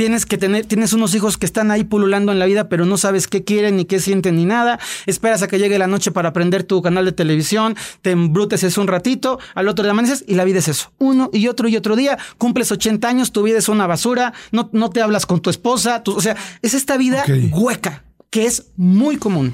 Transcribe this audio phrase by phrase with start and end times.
[0.00, 2.96] Tienes que tener, tienes unos hijos que están ahí pululando en la vida, pero no
[2.96, 4.78] sabes qué quieren, ni qué sienten, ni nada.
[5.04, 8.80] Esperas a que llegue la noche para aprender tu canal de televisión, te embruteces eso
[8.80, 10.90] un ratito, al otro día amaneces y la vida es eso.
[10.96, 14.70] Uno y otro y otro día, cumples 80 años, tu vida es una basura, no,
[14.72, 19.18] no te hablas con tu esposa, o sea, es esta vida hueca, que es muy
[19.18, 19.52] común.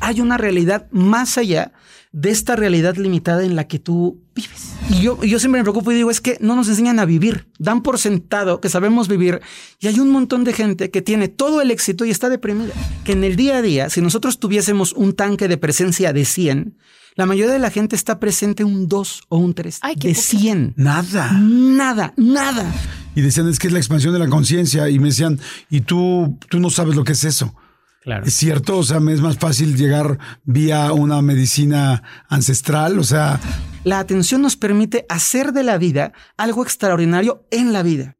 [0.00, 1.70] Hay una realidad más allá
[2.14, 4.74] de esta realidad limitada en la que tú vives.
[4.88, 7.48] Y yo, yo siempre me preocupo y digo, es que no nos enseñan a vivir.
[7.58, 9.40] Dan por sentado que sabemos vivir
[9.80, 12.72] y hay un montón de gente que tiene todo el éxito y está deprimida.
[13.04, 16.78] Que en el día a día, si nosotros tuviésemos un tanque de presencia de 100,
[17.16, 20.74] la mayoría de la gente está presente un 2 o un 3 de 100.
[20.76, 21.32] Nada.
[21.32, 22.72] Nada, nada.
[23.16, 24.88] Y decían, es que es la expansión de la conciencia.
[24.88, 27.56] Y me decían, y tú, tú no sabes lo que es eso.
[28.04, 28.26] Claro.
[28.26, 33.40] Es cierto, o sea, me es más fácil llegar vía una medicina ancestral, o sea...
[33.82, 38.16] La atención nos permite hacer de la vida algo extraordinario en la vida.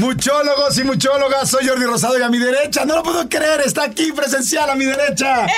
[0.00, 3.84] Muchólogos y muchólogas, soy Jordi Rosado y a mi derecha, no lo puedo creer, está
[3.84, 5.44] aquí presencial a mi derecha.
[5.44, 5.50] ¡Eh!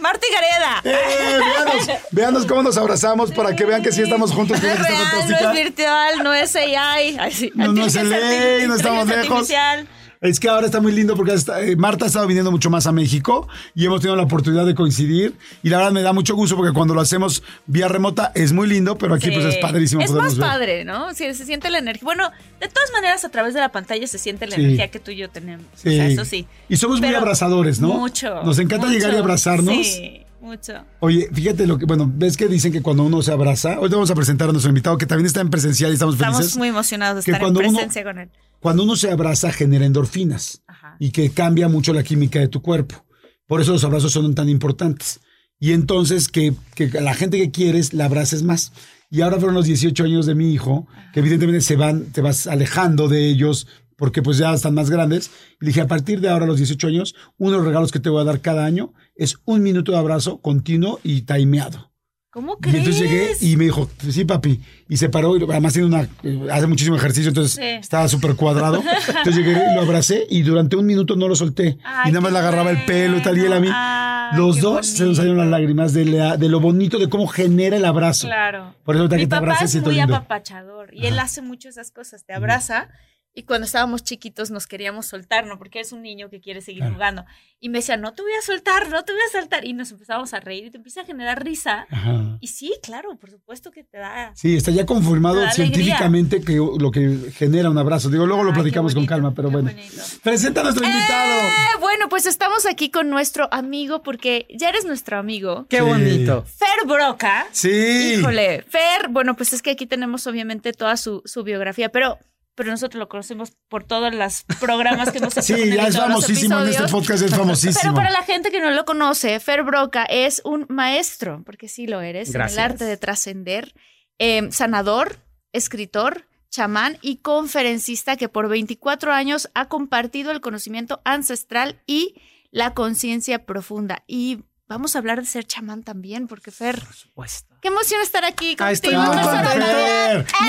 [0.00, 0.80] ¡Marti Gareda!
[0.82, 2.00] ¡Eh!
[2.10, 4.58] Véanos cómo nos abrazamos para que vean que sí estamos juntos.
[4.64, 7.16] No es real, no es virtual, no es AI.
[7.20, 7.52] Ay, sí.
[7.54, 9.30] No, no es ley, no estamos lejos.
[9.30, 9.88] Artificial.
[10.20, 12.86] Es que ahora está muy lindo porque está- eh, Marta ha estado viniendo mucho más
[12.86, 15.34] a México y hemos tenido la oportunidad de coincidir.
[15.62, 18.66] Y la verdad me da mucho gusto porque cuando lo hacemos vía remota es muy
[18.68, 20.46] lindo, pero aquí pues es padrísimo Es más ver.
[20.48, 21.12] padre, ¿no?
[21.14, 22.04] Sí, se siente la energía.
[22.04, 22.30] Bueno,
[22.60, 24.62] de todas maneras, a través de la pantalla se siente la Sí.
[24.62, 25.66] energía que tú y yo tenemos.
[25.74, 25.94] O Sí.
[25.96, 26.46] sea, eso sí.
[26.68, 27.88] Y somos muy abrazadores, ¿no?
[27.94, 28.42] Mucho.
[28.44, 28.98] Nos encanta mucho.
[28.98, 29.74] llegar y abrazarnos.
[29.86, 30.72] Sí, mucho.
[31.00, 33.94] Oye, fíjate lo que, bueno, ves que dicen que cuando uno se abraza, hoy te
[33.96, 36.40] vamos a presentar a nuestro invitado que también está en presencial y estamos felices.
[36.46, 38.30] Estamos muy emocionados de estar en cuando uno- presencia con él.
[38.60, 40.62] Cuando uno se abraza genera endorfinas
[40.98, 43.04] y que cambia mucho la química de tu cuerpo.
[43.46, 45.20] Por eso los abrazos son tan importantes.
[45.60, 48.72] Y entonces que, que a la gente que quieres la abraces más.
[49.10, 52.46] Y ahora fueron los 18 años de mi hijo, que evidentemente se van, te vas
[52.46, 53.66] alejando de ellos
[53.96, 55.30] porque pues ya están más grandes.
[55.60, 58.00] Y dije, a partir de ahora, a los 18 años, uno de los regalos que
[58.00, 61.90] te voy a dar cada año es un minuto de abrazo continuo y timeado.
[62.30, 62.76] ¿Cómo Y crees?
[62.78, 64.60] entonces llegué y me dijo, sí, papi.
[64.88, 67.62] Y se paró, y además tiene una, eh, hace muchísimo ejercicio, entonces Sí.
[67.62, 68.82] estaba súper cuadrado.
[69.06, 71.78] Entonces llegué y lo abracé y durante un minuto no lo solté.
[71.84, 73.68] Ay, y nada más le agarraba el pelo y tal, y él a mí.
[73.72, 77.28] Ay, Los dos se nos salieron las lágrimas de, la- de lo bonito de cómo
[77.28, 78.26] genera el abrazo.
[78.26, 78.74] Claro.
[78.82, 81.92] Por eso Mi que te papá abraces es muy apapachador y él hace mucho esas
[81.92, 82.24] cosas.
[82.24, 82.88] Te abraza
[83.34, 85.58] y cuando estábamos chiquitos nos queríamos soltar, ¿no?
[85.58, 86.94] Porque es un niño que quiere seguir Claro.
[86.94, 87.24] jugando.
[87.60, 89.64] Y me decía, no te voy a soltar, no te voy a soltar.
[89.64, 91.86] Y nos empezamos a reír y te empieza a generar risa.
[91.90, 92.36] Ajá.
[92.40, 94.32] Y sí, claro, por supuesto que te da.
[94.36, 98.08] Sí, está ya confirmado científicamente que lo que genera un abrazo.
[98.10, 99.70] Digo, luego lo Ay, qué platicamos con bonito, calma, pero bueno.
[99.70, 100.02] bonito.
[100.22, 101.40] Presenta a nuestro invitado.
[101.48, 105.66] Eh, bueno, pues estamos aquí con nuestro amigo porque ya eres nuestro amigo.
[105.68, 105.82] Qué Sí.
[105.82, 106.44] bonito.
[106.44, 107.46] Fer Broca.
[107.52, 108.16] Sí.
[108.18, 112.18] Híjole, Fer, bueno, pues es que aquí tenemos obviamente toda su, su biografía, pero,
[112.54, 115.42] pero nosotros lo conocemos por todos los programas que hemos hecho.
[115.42, 117.80] Sí, con él y ya es todos los famosísimo en este podcast, es famosísimo.
[117.82, 121.86] Pero para la gente que no lo conoce, Fer Broca es un maestro, porque sí
[121.86, 122.58] lo eres, Gracias.
[122.58, 123.74] en el arte de trascender,
[124.18, 125.18] eh, sanador,
[125.52, 132.14] escritor, chamán y conferencista que por 24 años ha compartido el conocimiento ancestral y
[132.52, 134.04] la conciencia profunda.
[134.06, 137.53] Y vamos a hablar de ser chamán también, porque Fer, Supuesto.
[137.64, 138.68] Qué emoción estar aquí contigo.
[138.72, 139.66] estoy muy contento.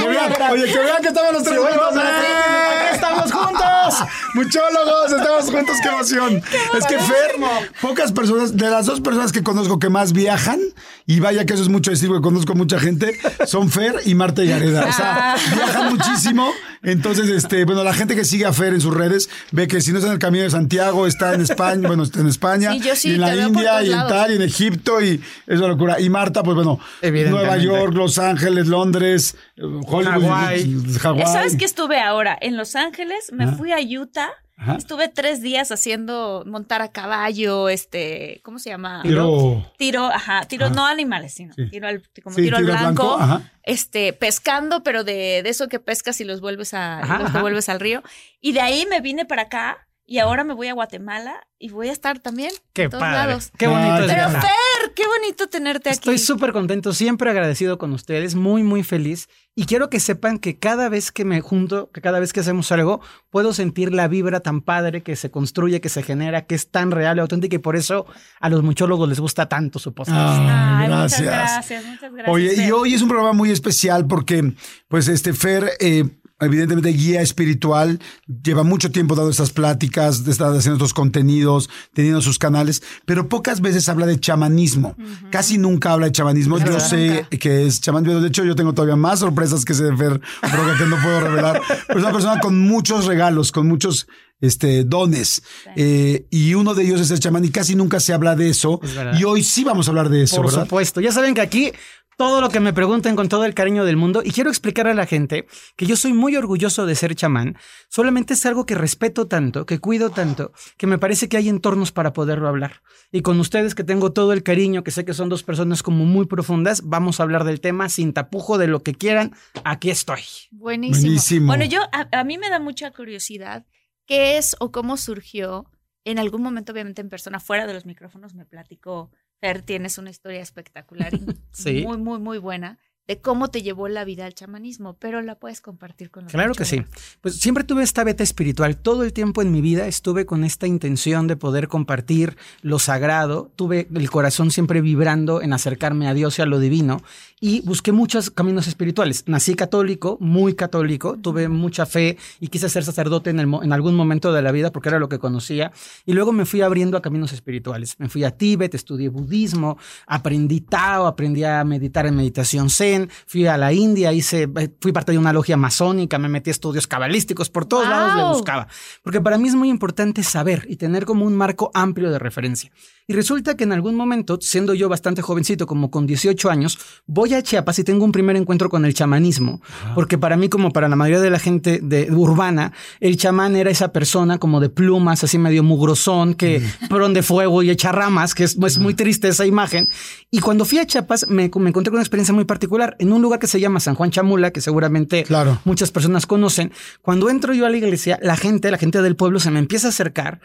[0.09, 1.95] vean- Oye, que vean que estamos los tres juntos.
[2.03, 2.89] ¡Eh!
[2.93, 4.07] ¡Estamos juntos!
[4.33, 6.43] Muchólogos, estamos juntos, qué emoción.
[6.77, 7.35] es que Fer,
[7.81, 10.59] pocas personas, de las dos personas que conozco que más viajan,
[11.07, 14.43] y vaya que eso es mucho decir, porque conozco mucha gente, son Fer y Marta
[14.43, 14.85] y Gareda.
[14.89, 16.51] O sea, viajan muchísimo.
[16.83, 19.91] Entonces, este, bueno, la gente que sigue a Fer en sus redes ve que si
[19.91, 22.79] no está en el Camino de Santiago, está en España, bueno, está en España, Sí,
[22.81, 24.11] yo sí, y en la India, y en lados.
[24.11, 25.99] tal, y en Egipto, y es una locura.
[25.99, 26.79] Y Marta, pues bueno.
[27.11, 30.83] Nueva York, Los Ángeles, Londres, eh, Hollywood, Hawái.
[31.01, 31.25] Hawái.
[31.25, 32.37] ¿Sabes qué estuve ahora?
[32.39, 34.29] En Los Ángeles, me fui a Utah.
[34.57, 34.75] Ajá.
[34.77, 39.01] Estuve tres días haciendo montar a caballo, este, ¿cómo se llama?
[39.03, 40.75] Pero, Tiro, ajá, tiro Ajá.
[40.75, 41.69] no animales, sino Sí.
[41.69, 43.51] tiro al, como Sí, tiro al tiro al blanco, blanco, ajá.
[43.63, 47.37] este, pescando, pero de, de eso que pescas y los vuelves a, Ajá, los ajá.
[47.39, 48.01] devuelves al río.
[48.39, 51.89] Y de ahí me vine para acá y ahora me voy a Guatemala y voy
[51.89, 53.15] a estar también Qué en todos padre.
[53.27, 53.51] lados.
[53.57, 54.29] Qué bonito es Pero.
[54.29, 55.97] Fer, qué bonito tenerte aquí.
[55.97, 59.27] Estoy súper contento, siempre agradecido con ustedes, muy, muy feliz.
[59.55, 62.71] Y quiero que sepan que cada vez que me junto, que cada vez que hacemos
[62.71, 66.69] algo, puedo sentir la vibra tan padre que se construye, que se genera, que es
[66.69, 67.55] tan real y auténtica.
[67.55, 68.05] Y por eso
[68.39, 70.17] a los muchólogos les gusta tanto su podcast.
[70.19, 71.21] Ah, Ay, gracias.
[71.21, 72.33] muchas gracias, muchas gracias.
[72.35, 74.53] Oye, y hoy es un programa muy especial porque,
[74.87, 76.03] pues, este Fer, eh,
[76.39, 77.99] evidentemente guía espiritual,
[78.43, 83.61] lleva mucho tiempo dando estas pláticas, está haciendo estos contenidos, teniendo sus canales, pero pocas
[83.61, 84.95] veces habla de chamanismo.
[85.31, 86.57] Casi nunca habla de chamanismo.
[86.59, 88.19] Yo sé que es chamanismo.
[88.19, 91.21] De hecho, yo tengo todavía más sorpresas que ese de Fer, pero que no puedo
[91.21, 91.61] revelar.
[91.87, 94.07] Pero es una persona con muchos regalos, con muchos
[94.41, 95.43] este, dones.
[95.75, 98.79] Eh, y uno de ellos es el chamán y casi nunca se habla de eso.
[98.83, 99.19] Es.
[99.19, 100.63] Y hoy sí vamos a hablar de eso, Por ¿verdad?
[100.63, 101.01] supuesto.
[101.01, 101.71] Ya saben que aquí
[102.17, 104.93] todo lo que me pregunten con todo el cariño del mundo y quiero explicar a
[104.93, 107.57] la gente que yo soy muy orgulloso de ser chamán.
[107.89, 111.91] Solamente es algo que respeto tanto, que cuido tanto, que me parece que hay entornos
[111.91, 112.81] para poderlo hablar.
[113.11, 116.05] Y con ustedes que tengo todo el cariño, que sé que son dos personas como
[116.05, 119.33] muy profundas, vamos a hablar del tema sin tapujo de lo que quieran.
[119.63, 120.21] Aquí estoy.
[120.51, 121.01] Buenísimo.
[121.01, 121.47] Buenísimo.
[121.47, 123.65] Bueno, yo, a, a mí me da mucha curiosidad
[124.05, 125.69] qué es o cómo surgió.
[126.03, 129.11] En algún momento, obviamente, en persona, fuera de los micrófonos, me platicó,
[129.45, 131.11] Fer, tienes una historia espectacular
[131.51, 131.83] Sí.
[131.85, 135.61] muy, muy, muy buena de cómo te llevó la vida al chamanismo, pero la puedes
[135.61, 136.83] compartir con los Claro que sí.
[137.21, 138.77] Pues siempre tuve esta beta espiritual.
[138.77, 143.51] Todo el tiempo en mi vida estuve con esta intención de poder compartir lo sagrado.
[143.55, 147.01] Tuve el corazón siempre vibrando en acercarme a Dios y a lo divino
[147.45, 149.23] y busqué muchos caminos espirituales.
[149.27, 153.95] Nací católico, muy católico, tuve mucha fe y quise ser sacerdote en, el en algún
[153.95, 155.71] momento de la vida porque era lo que conocía.
[156.05, 157.99] Y luego me fui abriendo a caminos espirituales.
[157.99, 159.77] Me fui a Tíbet, estudié budismo,
[160.07, 162.94] aprendí Tao, aprendí a meditar en meditación zen,
[163.25, 164.47] fui a la India, hice,
[164.79, 168.23] fui parte de una logia masónica, me metí a estudios cabalísticos, por todos lados le
[168.23, 168.67] buscaba.
[169.03, 172.71] Porque para mí es muy importante saber y tener como un marco amplio de referencia.
[173.07, 177.35] Y resulta que en algún momento, siendo yo bastante jovencito, como con 18 años, voy
[177.35, 179.61] a Chiapas y tengo un primer encuentro con el chamanismo.
[179.93, 183.69] Porque para mí, como para la mayoría de la gente de, urbana, el chamán era
[183.69, 188.43] esa persona como de plumas, así medio mugrosón, que prende fuego y echa ramas, que
[188.43, 189.87] es, es muy triste esa imagen.
[190.31, 193.21] Y cuando fui a Chiapas, me, me encontré con una experiencia muy particular en un
[193.21, 195.59] lugar que se llama San Juan Chamula, que seguramente Claro.
[195.63, 196.71] muchas personas conocen.
[197.03, 199.87] Cuando entro yo a la iglesia, la gente, la gente del pueblo se me empieza
[199.87, 200.39] a acercar.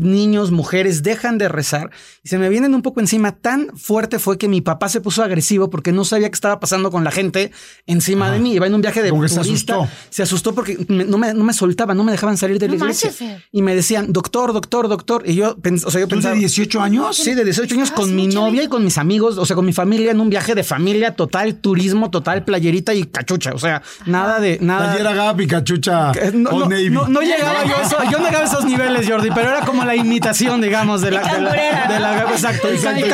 [0.00, 1.89] Niños, mujeres dejan de rezar
[2.22, 3.32] y se me vienen un poco encima.
[3.32, 6.90] Tan fuerte fue que mi papá se puso agresivo porque no sabía qué estaba pasando
[6.90, 7.50] con la gente
[7.86, 8.54] encima de mí.
[8.54, 9.74] Iba en un viaje de que se turista.
[9.74, 9.88] asustó.
[10.10, 12.74] Se asustó porque me- no, me, no me soltaban, no me dejaban salir de la
[12.76, 13.10] No iglesia.
[13.10, 15.22] manches, y me decían, doctor, doctor, doctor.
[15.26, 16.34] Y yo, pens- o sea, yo ¿Tú de pensaba.
[16.34, 17.16] 18 años?
[17.16, 19.56] Sí, de 18 años Ah, con sí, mi novia y con mis amigos, o sea,
[19.56, 23.52] con mi familia en un viaje de familia total, turismo total, playerita y cachucha.
[23.54, 24.92] O sea, nada de nada.
[24.92, 26.90] Ayer Gabi, cachucha, Eh, No, no, Navy.
[26.90, 29.60] no- no llegaba yo a eso, yo no llegaba a esos niveles, Jordi, pero era
[29.66, 31.50] como la imitación, digamos, de la, Y de la,
[31.88, 33.06] de la- exacto, y, Exacto,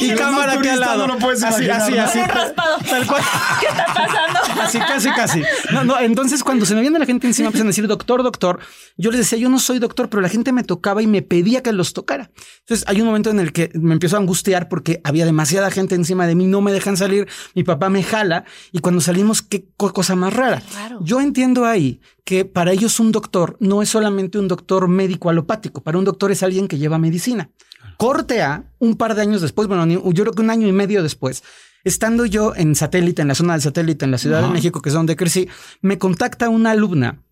[0.00, 1.06] y cámara aquí al lado.
[1.06, 2.02] no lo puedes así, así, ¿no?
[2.02, 2.20] así.
[2.22, 2.78] Raspado.
[2.88, 3.22] Tal cual.
[3.60, 4.62] ¿Qué está pasando?
[4.62, 5.42] Así, casi, casi.
[5.72, 8.60] No, no, entonces cuando se me viene la gente encima, empiezan a decir doctor, doctor.
[8.96, 11.62] Yo les decía, yo no soy doctor, pero la gente me tocaba y me pedía
[11.62, 12.30] que los tocara.
[12.60, 15.94] Entonces hay un momento en el que me empiezo a angustiar porque había demasiada gente
[15.94, 19.66] encima de mí, no me dejan salir, mi papá me jala y cuando salimos, qué
[19.76, 20.62] co- cosa más rara.
[20.74, 20.98] raro.
[21.02, 25.82] Yo entiendo ahí que para ellos un doctor no es solamente un doctor médico alopático,
[25.82, 27.50] para un doctor es alguien que lleva medicina.
[27.96, 31.02] Corte A, un par de años después, bueno, yo creo que un año y medio
[31.02, 31.42] después,
[31.84, 34.88] estando yo en satélite, en la zona del satélite, en la Ciudad de México, que
[34.88, 35.48] es donde crecí,
[35.80, 37.22] me contacta una alumna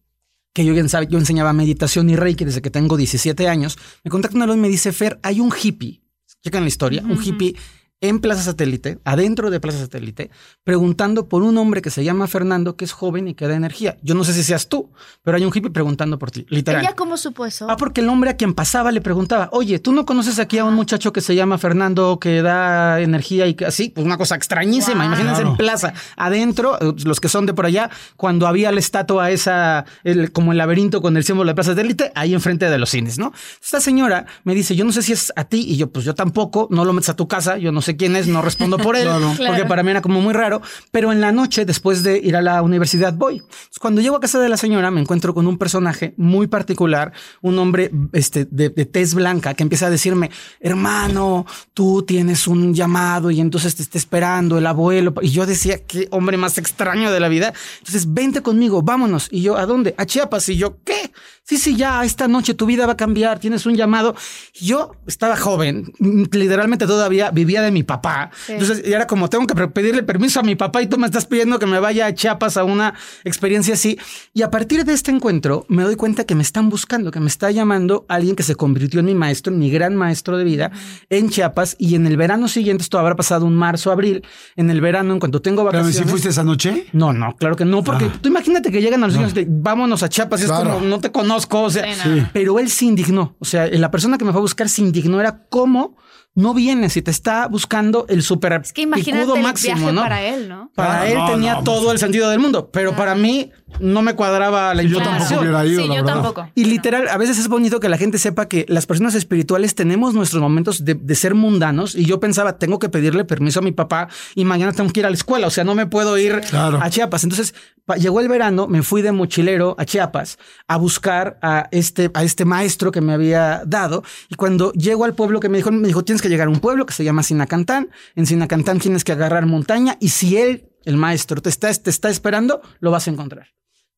[0.53, 3.79] que yo, yo enseñaba meditación y reiki desde que tengo 17 años.
[4.05, 6.03] Me contacta una alumna y me dice, Fer, hay un hippie,
[6.43, 7.57] checan la historia, un hippie
[8.03, 10.31] en Plaza Satélite, adentro de Plaza Satélite,
[10.65, 13.97] preguntando por un hombre que se llama Fernando, que es joven y que da energía.
[14.03, 14.91] Yo no sé si seas tú,
[15.23, 16.83] pero hay un hippie preguntando por ti, literal.
[16.83, 17.67] ¿Ella cómo supo eso?
[17.71, 20.65] Ah, porque el hombre a quien pasaba le preguntaba, oye, ¿tú no conoces aquí a
[20.65, 23.89] un muchacho que se llama Fernando que da energía y que así?
[23.89, 24.97] Pues una cosa extrañísima.
[25.05, 25.07] Wow.
[25.07, 29.31] Imagínense en plaza, adentro, eh, los que son de por allá, cuando había la estatua
[29.31, 32.91] esa, el- como el laberinto con el símbolo de Plaza Satélite, ahí enfrente de los
[32.91, 33.33] cines, ¿no?
[33.63, 36.15] Esta señora me dice, yo no sé si es a ti, y yo, pues yo
[36.15, 38.97] tampoco, no lo metes a tu casa, yo no sé quién es, no respondo por
[38.97, 39.27] él, Claro.
[39.29, 39.69] porque Claro.
[39.69, 42.63] para mí era como muy raro, pero en la noche, después de ir a la
[42.63, 43.37] universidad, voy.
[43.37, 47.13] Entonces, cuando llego a casa de la señora, me encuentro con un personaje muy particular,
[47.41, 50.31] un hombre este, de, de tez blanca que empieza a decirme,
[50.61, 55.15] hermano, tú tienes un llamado y entonces te está esperando el abuelo.
[55.21, 57.53] Y yo decía, qué hombre más extraño de la vida.
[57.79, 59.29] Entonces, vente conmigo, vámonos.
[59.31, 59.95] Y yo, ¿a dónde?
[59.99, 60.49] A Chiapas.
[60.49, 61.13] Y yo, ¿qué?
[61.45, 64.15] Sí, sí, ya, esta noche tu vida va a cambiar, tienes un llamado.
[64.55, 65.93] Yo estaba joven,
[66.31, 68.31] literalmente todavía vivía de mi papá.
[68.47, 68.53] Sí.
[68.53, 71.27] Entonces, y era como, tengo que pedirle permiso a mi papá y tú me estás
[71.27, 72.95] pidiendo que me vaya a Chiapas a una
[73.25, 73.99] experiencia así.
[74.33, 77.27] Y a partir de este encuentro, me doy cuenta que me están buscando, que me
[77.29, 80.71] está llamando alguien que se convirtió en mi maestro, en mi gran maestro de vida
[81.11, 81.75] en Chiapas.
[81.77, 85.19] Y en el verano siguiente, esto habrá pasado un marzo, abril, en el verano, en
[85.19, 85.97] cuanto tengo vacaciones.
[85.97, 86.87] ¿sí fuiste esa noche?
[86.93, 88.19] No, no, claro que no, porque Ah.
[88.23, 90.75] tú imagínate que llegan a los niños de vámonos a Chiapas, y es Claro.
[90.75, 92.17] como no te conozco, o sea, Sí, no.
[92.17, 92.27] Sí.
[92.33, 93.37] pero él se indignó.
[93.39, 95.21] O sea, la persona que me fue a buscar se indignó.
[95.21, 95.97] Era cómo
[96.35, 99.93] no vienes y te está buscando el super Es que imagínate picudo el máximo, viaje
[99.93, 100.01] ¿no?
[100.03, 100.71] para él, ¿no?
[100.75, 103.51] Para Claro, él no, tenía no, todo pues- el sentido del mundo, pero para mí
[103.81, 105.21] no me cuadraba la Yo información.
[105.29, 106.15] tampoco hubiera ido, sí, la yo verdad.
[106.23, 106.49] tampoco.
[106.55, 110.15] Y literal, a veces es bonito que la gente sepa que las personas espirituales tenemos
[110.15, 111.95] nuestros momentos de, de ser mundanos.
[111.95, 115.07] Y yo pensaba, tengo que pedirle permiso a mi papá y mañana tengo que ir
[115.07, 115.47] a la escuela.
[115.47, 116.79] O sea, no me puedo ir Claro.
[116.83, 117.25] a Chiapas.
[117.25, 120.39] Entonces, pa- llegó el verano, me fui de mochilero a Chiapas
[120.69, 124.03] a buscar a este, a este maestro que me había dado.
[124.29, 126.61] Y cuando llego al pueblo que me dijo, me dijo, tienes que llegar a un
[126.61, 127.91] pueblo que se llama Sinacantán.
[128.15, 132.09] En Sinacantán tienes que agarrar montaña y si él, el maestro, te está, te está
[132.11, 133.49] esperando, lo vas a encontrar.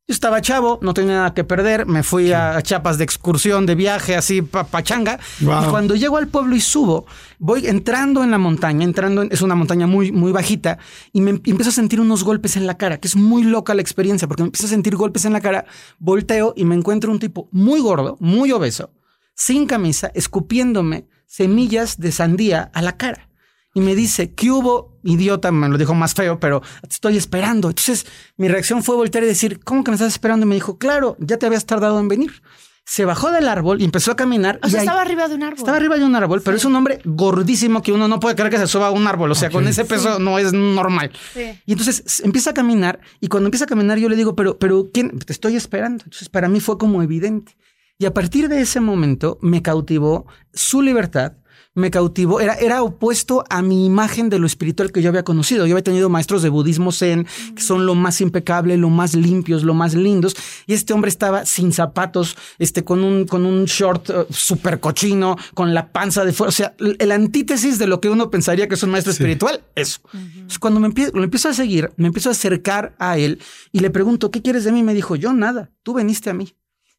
[0.06, 3.74] Yo estaba chavo, no tenía nada que perder, me fui a Chiapas de excursión, de
[3.74, 5.18] viaje, así pa- pachanga.
[5.40, 5.62] Wow.
[5.64, 7.06] Y cuando llego al pueblo y subo,
[7.38, 10.76] voy entrando en la montaña, entrando, en- es una montaña muy, muy bajita,
[11.14, 13.44] y me em- y empiezo a sentir unos golpes en la cara, que es muy
[13.44, 15.64] loca la experiencia, porque me empiezo a sentir golpes en la cara,
[15.98, 18.90] volteo y me encuentro un tipo muy gordo, muy obeso,
[19.34, 23.30] sin camisa, escupiéndome semillas de sandía a la cara.
[23.74, 24.94] Y me dice, ¿qué hubo?
[25.02, 27.68] Idiota, me lo dijo más feo, pero te estoy esperando.
[27.68, 30.46] Entonces mi reacción fue voltear y decir, ¿cómo que me estás esperando?
[30.46, 32.42] Y me dijo, claro, ya te habías tardado en venir.
[32.86, 34.60] Se bajó del árbol y empezó a caminar.
[34.62, 35.58] O sea, estaba arriba de un árbol.
[35.58, 38.50] estaba arriba de un árbol, pero es un hombre gordísimo que uno no puede creer
[38.50, 39.30] que se suba a un árbol.
[39.30, 41.10] O sea, con ese peso no es normal.
[41.32, 41.58] Sí.
[41.66, 44.90] Y entonces empieza a caminar y cuando empieza a caminar yo le digo, pero, pero,
[44.92, 45.18] ¿quién?
[45.18, 46.04] Te estoy esperando.
[46.04, 47.56] Entonces para mí fue como evidente.
[47.98, 51.34] Y a partir de ese momento me cautivó su libertad,
[51.76, 55.66] me cautivó, era, era opuesto a mi imagen de lo espiritual que yo había conocido.
[55.66, 57.26] Yo había tenido maestros de budismo zen,
[57.56, 60.36] que son lo más impecable, lo más limpios, lo más lindos.
[60.66, 65.36] Y este hombre estaba sin zapatos, este, con un, con un short eh, súper cochino,
[65.54, 66.48] con la panza de fuera.
[66.50, 70.00] O sea, el, antítesis de lo que uno pensaría que es un maestro espiritual, eso.
[70.12, 73.40] Entonces, cuando me empie- lo empiezo a seguir, me empiezo a acercar a él
[73.72, 74.82] y le pregunto, ¿qué quieres de mí?
[74.82, 76.54] Me dijo, yo nada, tú veniste a mí.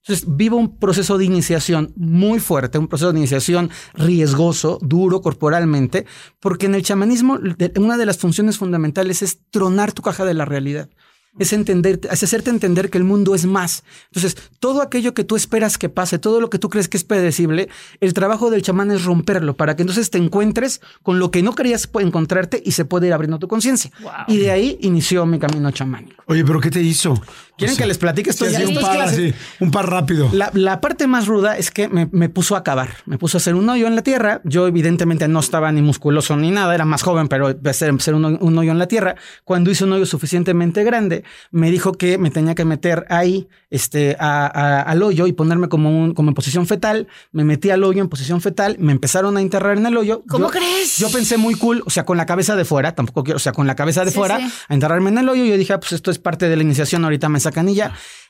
[0.08, 6.06] Entonces, vivo un proceso de iniciación muy fuerte, un proceso de iniciación riesgoso, duro corporalmente,
[6.40, 7.40] porque en el chamanismo
[7.78, 10.90] una de las funciones fundamentales es tronar tu caja de la realidad.
[11.38, 13.84] Es entender, es hacerte entender que el mundo es más.
[14.06, 17.04] Entonces, todo aquello que tú esperas que pase, todo lo que tú crees que es
[17.04, 17.68] predecible,
[18.00, 21.54] el trabajo del chamán es romperlo para que entonces te encuentres con lo que no
[21.54, 23.92] querías encontrarte y se puede ir abriendo tu conciencia.
[24.02, 24.12] Wow.
[24.28, 26.24] Y de ahí inició mi camino chamánico.
[26.28, 27.22] Oye, pero ¿qué te hizo?
[27.58, 28.46] ¿Quieren O sea, que les platique esto?
[28.46, 28.68] sí, ya?
[28.68, 29.16] un par, clase.
[29.30, 30.30] así, un par rápido.
[30.34, 33.40] La, la parte más ruda es que me, me puso a cavar, me puso a
[33.40, 34.42] hacer un hoyo en la tierra.
[34.44, 38.26] Yo evidentemente no estaba ni musculoso ni nada, era más joven, pero hacer, hacer un,
[38.26, 39.16] hoyo- un hoyo en la tierra.
[39.46, 44.18] Cuando hice un hoyo suficientemente grande, me dijo que me tenía que meter ahí este,
[44.20, 47.08] a- a- al hoyo y ponerme como, un, como en posición fetal.
[47.32, 50.24] Me metí al hoyo en posición fetal, me empezaron a enterrar en el hoyo.
[50.28, 50.98] ¿Cómo Yo- crees?
[50.98, 53.54] Yo pensé muy cool, o sea, con la cabeza de fuera, tampoco quiero, o sea,
[53.54, 54.48] con la cabeza de Sí, fuera, sí.
[54.68, 55.46] a enterrarme en el hoyo.
[55.46, 57.70] Yo dije, ah, pues esto es parte de la iniciación, ahorita me sacan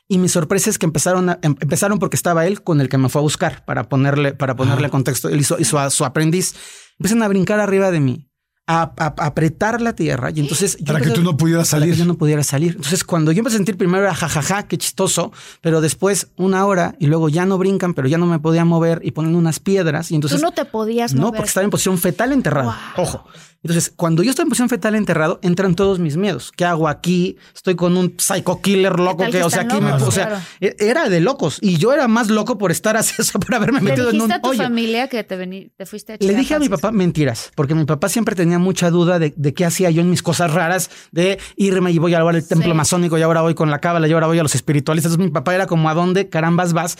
[0.08, 2.96] y mi sorpresa es que empezaron, a- em- empezaron porque estaba él con el que
[2.98, 5.28] me fue a buscar para ponerle, para ponerle contexto.
[5.28, 6.54] Él hizo, hizo a su aprendiz.
[6.98, 8.28] Empiezan a brincar arriba de mí,
[8.68, 10.30] a, a- a apretar la tierra.
[10.32, 10.76] Y entonces.
[10.78, 11.98] yo Para que tú no pudieras para que salir.
[11.98, 12.70] yo no pudiera salir.
[12.76, 16.94] Entonces, cuando yo empecé a sentir primero era jajaja, qué chistoso, pero después una hora
[17.00, 20.12] y luego ya no brincan, pero ya no me podía mover y ponen unas piedras.
[20.12, 20.38] Y entonces.
[20.40, 21.38] Tú no te podías No, mover.
[21.38, 22.74] porque estaba en posición fetal enterrado.
[22.96, 23.04] Wow.
[23.04, 23.24] Ojo.
[23.66, 26.52] Entonces, cuando yo estoy en posición fetal enterrado, entran todos mis miedos.
[26.56, 27.36] ¿Qué hago aquí?
[27.54, 30.08] Estoy con un psycho killer loco que, que o sea, aquí me, locos?
[30.08, 30.42] o sea, Claro.
[30.60, 33.80] e- era de locos y yo era más loco por estar así, eso, por haberme
[33.80, 34.62] ¿Le metido en dijiste un a tu hoyo.
[34.62, 37.84] familia que te, vení- te fuiste a Le dije a mi papá mentiras, porque mi
[37.84, 41.38] papá siempre tenía mucha duda de, de qué hacía yo en mis cosas raras, de
[41.56, 42.74] irme y voy a al templo Sí.
[42.74, 45.12] masónico y ahora voy con la cábala y ahora voy a los espiritualistas.
[45.12, 46.96] Entonces, mi papá era como, ¿a dónde carambas vas?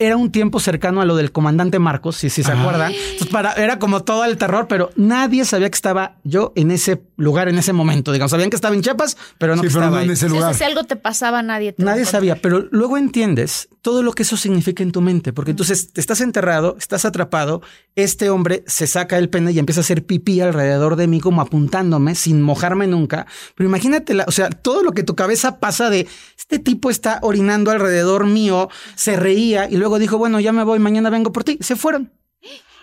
[0.00, 2.90] Era un tiempo cercano a lo del comandante Marcos, si, si se acuerdan.
[2.92, 7.02] Entonces, para, era como todo el terror, pero nadie sabía que estaba yo en ese
[7.18, 8.10] lugar, en ese momento.
[8.10, 10.14] Digamos, sabían que estaba en Chiapas, pero no Sí, que pero estaba no en ahí.
[10.14, 10.54] ese O sea, lugar.
[10.54, 14.36] si algo te pasaba, nadie te Nadie sabía, pero luego entiendes todo lo que eso
[14.36, 17.62] significa en tu mente, porque entonces te estás enterrado, estás atrapado,
[18.02, 21.40] este hombre se saca el pene y empieza a hacer pipí alrededor de mí como
[21.40, 23.26] apuntándome sin mojarme nunca.
[23.54, 26.06] Pero imagínate, o sea, todo lo que tu cabeza pasa de
[26.38, 30.78] este tipo está orinando alrededor mío, se reía y luego dijo, bueno, ya me voy,
[30.78, 31.58] mañana vengo por ti.
[31.60, 32.19] Se fueron.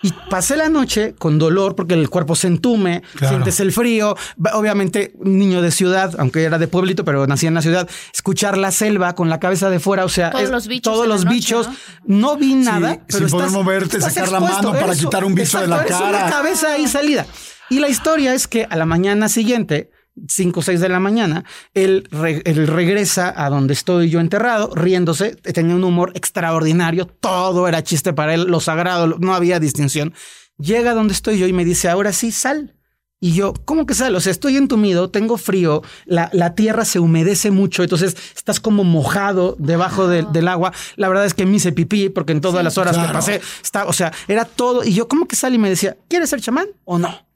[0.00, 3.34] Y pasé la noche con dolor porque el cuerpo se entume, Claro.
[3.34, 4.14] sientes el frío.
[4.54, 8.56] Obviamente, un niño de ciudad, aunque era de pueblito, pero nací en la ciudad, escuchar
[8.56, 11.34] la selva con la cabeza de fuera, o sea, Todos los bichos todos los noche,
[11.34, 11.68] bichos.
[12.06, 12.36] ¿no?
[12.36, 15.06] vi nada, sin pero poder estás- moverte, estás sacar la mano para eso.
[15.08, 16.08] quitar un bicho de la cara.
[16.10, 17.26] una cabeza ahí salida.
[17.68, 19.90] Y la historia es que a la mañana siguiente,
[20.28, 21.44] 5 o 6 de la mañana,
[21.74, 27.68] él, re- él regresa a donde estoy yo enterrado, riéndose, tenía un humor extraordinario, todo
[27.68, 30.14] era chiste para él, lo sagrado, no había distinción.
[30.58, 32.74] Llega donde estoy yo y me dice, ahora sí, sal.
[33.20, 34.14] Y yo, ¿cómo que sal?
[34.14, 38.84] O sea, estoy entumido, tengo frío, la, la tierra se humedece mucho, entonces estás como
[38.84, 40.72] mojado debajo del- del agua.
[40.94, 43.86] La verdad es que me hice pipí porque en todas las horas que pasé, está,
[43.86, 44.84] o sea, era todo.
[44.84, 45.52] Y yo, ¿cómo que sal?
[45.52, 47.26] Y me decía, ¿quieres ser chamán o no?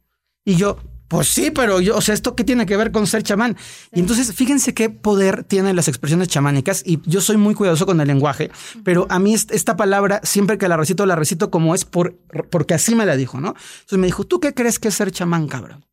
[0.44, 0.78] Y yo,
[1.12, 3.56] pues sí, pero yo, o sea, ¿esto qué tiene que ver con ser chamán?
[3.92, 6.82] Y entonces, fíjense qué poder tienen las expresiones chamánicas.
[6.86, 8.50] Y yo soy muy cuidadoso con el lenguaje,
[8.82, 12.16] pero a mí est- esta palabra, siempre que la recito, la recito como es por,
[12.50, 13.48] porque así me la dijo, ¿no?
[13.48, 15.84] Entonces me dijo, ¿tú qué crees que es ser chamán, cabrón?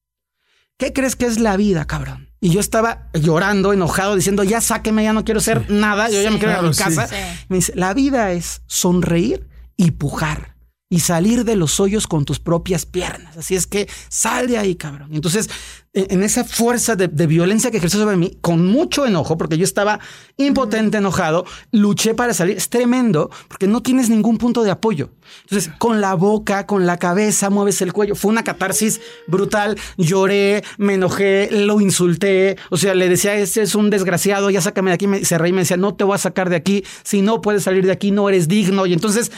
[0.77, 2.29] ¿Qué crees que es la vida, cabrón?
[2.39, 6.31] Y yo estaba llorando, enojado, diciendo, ya sáqueme, ya no quiero ser nada, yo ya
[6.31, 7.07] me quiero ir a mi casa.
[7.07, 7.15] Sí.
[7.49, 9.45] Me dice, la vida es sonreír
[9.75, 10.55] y pujar
[10.89, 13.37] y salir de los hoyos con tus propias piernas.
[13.37, 15.09] Así es que sal de ahí, cabrón.
[15.13, 15.49] Entonces,
[15.93, 19.57] en en esa fuerza de, de violencia que ejerció sobre mí, con mucho enojo, porque
[19.57, 19.99] yo estaba
[20.37, 22.57] impotente, enojado, luché para salir.
[22.57, 25.11] Es tremendo, porque no tienes ningún punto de apoyo.
[25.43, 28.15] Entonces, con la boca, con la cabeza, mueves el cuello.
[28.15, 29.77] Fue una catarsis brutal.
[29.97, 32.57] Lloré, me enojé, lo insulté.
[32.69, 35.07] O sea, le decía, ese es un desgraciado, ya sácame de aquí.
[35.07, 36.83] Me, se reí y me decía, no te voy a sacar de aquí.
[37.03, 38.85] Si no puedes salir de aquí, no eres digno.
[38.85, 39.31] Y entonces,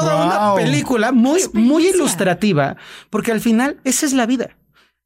[0.00, 2.76] toda una película muy, muy ilustrativa,
[3.10, 4.56] porque al final esa es la vida.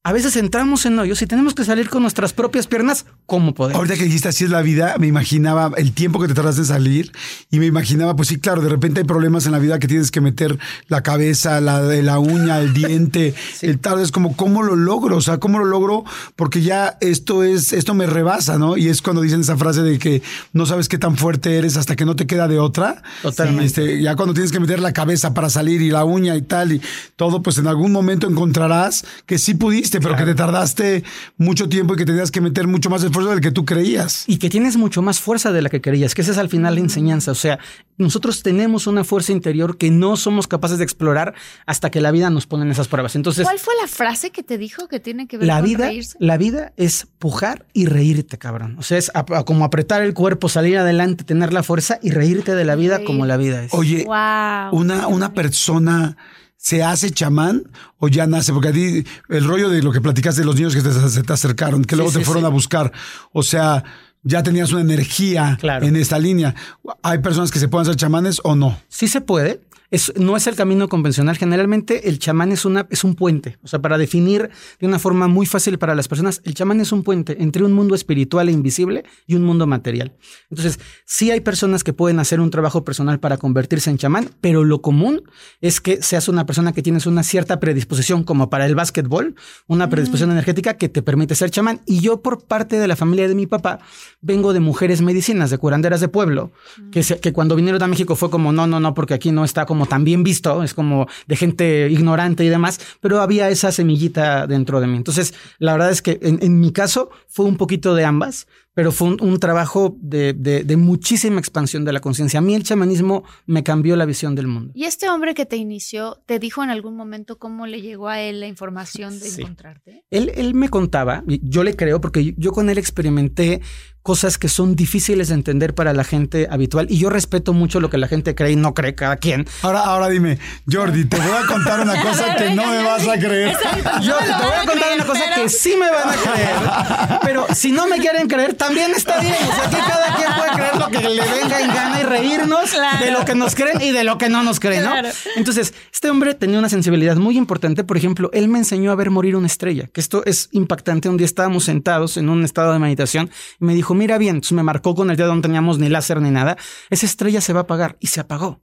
[0.02, 3.76] A veces entramos en hoyos y tenemos que salir con nuestras propias piernas como podemos.
[3.76, 6.66] Ahorita que dijiste así es la vida, me imaginaba el tiempo que te tardaste en
[6.66, 7.12] salir
[7.50, 10.10] y me imaginaba, pues sí, claro, de repente hay problemas en la vida que tienes
[10.10, 14.62] que meter la cabeza, la, de la uña, el diente, el tal, es como, ¿cómo
[14.62, 15.18] lo logro?
[15.18, 16.04] O sea, ¿cómo lo logro?
[16.34, 18.78] Porque ya esto es, esto me rebasa, ¿no?
[18.78, 20.22] Y es cuando dicen esa frase de que
[20.54, 23.02] no sabes qué tan fuerte eres hasta que no te queda de otra.
[23.20, 23.66] Totalmente.
[23.66, 26.72] Este, ya cuando tienes que meter la cabeza para salir y la uña y tal
[26.72, 26.80] y
[27.16, 31.02] todo, pues en algún momento encontrarás que sí pudiste, pero que te tardaste
[31.38, 34.24] mucho tiempo y que tenías que meter mucho más esfuerzo del que tú creías.
[34.26, 36.74] Y que tienes mucho más fuerza de la que creías, que esa es al final
[36.74, 37.32] la enseñanza.
[37.32, 37.58] O sea,
[37.96, 41.34] nosotros tenemos una fuerza interior que no somos capaces de explorar
[41.66, 43.16] hasta que la vida nos pone en esas pruebas.
[43.16, 45.86] Entonces, ¿Cuál fue la frase que te dijo que tiene que ver la con vida,
[45.88, 46.16] reírse?
[46.20, 48.76] la vida es pujar y reírte, cabrón.
[48.78, 52.54] O sea, es a- como apretar el cuerpo, salir adelante, tener la fuerza y reírte
[52.54, 53.06] de la vida Reír.
[53.06, 53.72] como la vida es.
[53.72, 54.70] Oye, Wow.
[54.78, 56.16] una, una persona
[56.62, 57.62] se hace chamán
[57.98, 60.74] o ya nace, porque a ti el rollo de lo que platicaste de los niños
[60.74, 62.46] que te, se te acercaron, que Sí, luego sí, te fueron sí.
[62.46, 62.92] a buscar,
[63.32, 63.82] o sea,
[64.22, 65.86] ya tenías una energía Claro.
[65.86, 66.54] en esta línea.
[67.02, 68.78] ¿Hay personas que se puedan ser chamanes o no?
[68.88, 69.62] Sí se puede.
[69.90, 71.36] Es, no es el camino convencional.
[71.36, 73.58] Generalmente el chamán es, una, es un puente.
[73.62, 76.92] O sea, para definir de una forma muy fácil para las personas, el chamán es
[76.92, 80.12] un puente entre un mundo espiritual e invisible y un mundo material.
[80.50, 84.64] Entonces, sí hay personas que pueden hacer un trabajo personal para convertirse en chamán, pero
[84.64, 85.22] lo común
[85.60, 89.34] es que seas una persona que tienes una cierta predisposición, como para el básquetbol,
[89.66, 91.80] una predisposición energética que te permite ser chamán.
[91.86, 93.80] Y yo, por parte de la familia de mi papá,
[94.20, 96.52] vengo de mujeres medicinas, de curanderas de pueblo,
[96.92, 99.44] que, se- que cuando vinieron a México fue como, no, no, no, porque aquí no
[99.44, 103.72] está como tan bien visto, es como de gente ignorante y demás, pero había esa
[103.72, 104.96] semillita dentro de mí.
[104.96, 108.46] Entonces, la verdad es que en mi caso fue un poquito de ambas,
[108.80, 112.38] pero fue un, trabajo de, de, muchísima expansión de la conciencia.
[112.38, 114.72] A mí el chamanismo me cambió la visión del mundo.
[114.74, 118.22] ¿Y este hombre que te inició, te dijo en algún momento cómo le llegó a
[118.22, 120.04] él la información de encontrarte?
[120.10, 123.60] Él, él me contaba, yo le creo, porque yo con él experimenté
[124.02, 126.86] cosas que son difíciles de entender para la gente habitual.
[126.88, 129.46] Y yo respeto mucho lo que la gente cree y no cree cada quien.
[129.62, 130.38] Ahora, ahora dime,
[130.70, 133.56] Jordi, te voy a contar una cosa que no me vas a creer.
[134.02, 137.20] Yo te voy a contar una cosa que sí me van a creer.
[137.22, 139.34] Pero si no me quieren creer, también está bien.
[139.34, 142.70] O sea, que cada quien puede creer lo que le venga en gana y reírnos
[143.00, 144.92] de lo que nos creen y de lo que no nos creen, ¿no?
[145.36, 147.84] Entonces, este hombre tenía una sensibilidad muy importante.
[147.84, 151.08] Por ejemplo, él me enseñó a ver morir una estrella, que esto es impactante.
[151.08, 153.30] Un día estábamos sentados en un estado de meditación
[153.60, 156.20] y me dijo, mira bien, entonces me marcó con el dedo, no teníamos ni láser
[156.20, 156.56] ni nada,
[156.90, 158.60] esa estrella se va a apagar y se apagó.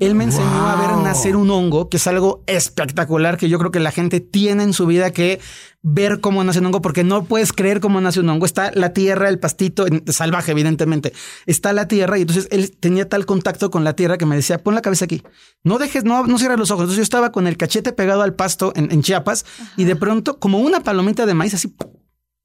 [0.00, 3.70] Él me enseñó a ver nacer un hongo, que es algo espectacular que yo creo
[3.70, 5.38] que la gente tiene en su vida que
[5.82, 8.44] ver cómo nace un hongo, porque no puedes creer cómo nace un hongo.
[8.44, 11.12] Está la tierra, el pastito, salvaje, evidentemente.
[11.46, 14.58] Está la tierra y entonces él tenía tal contacto con la tierra que me decía,
[14.58, 15.22] pon la cabeza aquí.
[15.62, 16.82] No dejes, no, no cierres los ojos.
[16.82, 20.58] Entonces yo estaba con el cachete pegado al pasto en, Chiapas y de pronto, como
[20.58, 21.72] una palomita de maíz, así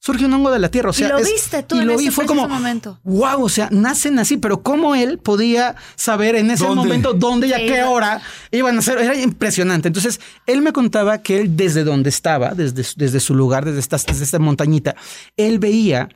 [0.09, 0.89] surge un hongo de la tierra.
[0.89, 2.99] O sea, y lo viste tú y lo vi, fue como momento.
[3.03, 7.53] Wow, o sea, nacen así, pero cómo él podía saber en ese momento dónde y
[7.53, 8.19] a qué hora
[8.49, 9.87] iban a ser, era impresionante.
[9.87, 13.97] Entonces, él me contaba que él desde donde estaba, desde, desde su lugar, desde esta,
[13.97, 14.95] desde esta montañita,
[15.37, 16.09] él veía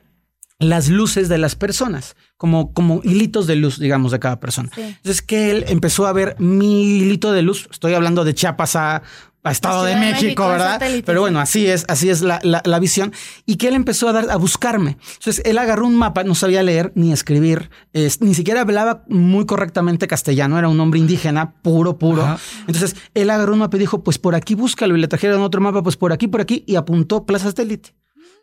[0.57, 4.69] las luces de las personas, como, como hilitos de luz, digamos, de cada persona.
[4.75, 9.03] Entonces, que él empezó a ver mi hilito de luz, estoy hablando de Chiapas a
[9.43, 10.81] a Estado de México, ¿verdad?
[11.05, 13.11] Pero bueno, así es, así es la, la, visión.
[13.45, 14.97] Y que él empezó a dar, a buscarme.
[15.15, 20.07] Entonces, él agarró un mapa, no sabía leer ni escribir, ni siquiera hablaba muy correctamente
[20.07, 22.37] castellano, era un hombre indígena, puro, puro.
[22.67, 24.95] Entonces, él agarró un mapa y dijo, pues por aquí búscalo.
[24.95, 27.93] Y le trajeron otro mapa, pues por aquí, por aquí, y apuntó Plaza Satélite.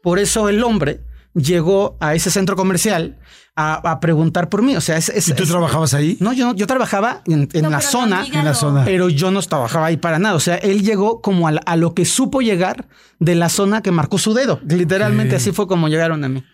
[0.02, 1.00] Por eso el hombre
[1.34, 3.18] llegó a ese centro comercial
[3.56, 4.76] a, preguntar por mí.
[4.76, 6.16] O sea, es, ¿Y tú trabajabas ahí?
[6.20, 9.96] No, yo, yo trabajaba en, la zona, en la zona, pero yo no trabajaba ahí
[9.96, 10.34] para nada.
[10.34, 12.86] O sea, él llegó como a, lo que supo llegar
[13.18, 14.60] de la zona que marcó su dedo.
[14.66, 16.44] Literalmente así fue como llegaron a mí.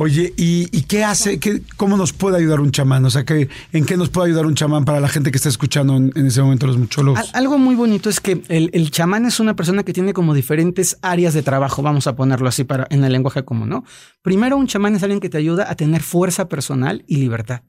[0.00, 1.40] Oye, ¿y, qué hace?
[1.40, 3.04] Qué, ¿Cómo nos puede ayudar un chamán?
[3.04, 5.48] O sea, ¿qué, ¿en qué nos puede ayudar un chamán para la gente que está
[5.48, 7.34] escuchando en, ese momento los muchólogos?
[7.34, 11.34] Algo muy bonito es que el, chamán es una persona que tiene como diferentes áreas
[11.34, 13.84] de trabajo, vamos a ponerlo así para en el lenguaje común, ¿no?
[14.22, 17.62] Primero, un chamán es alguien que te ayuda a tener fuerza personal y libertad.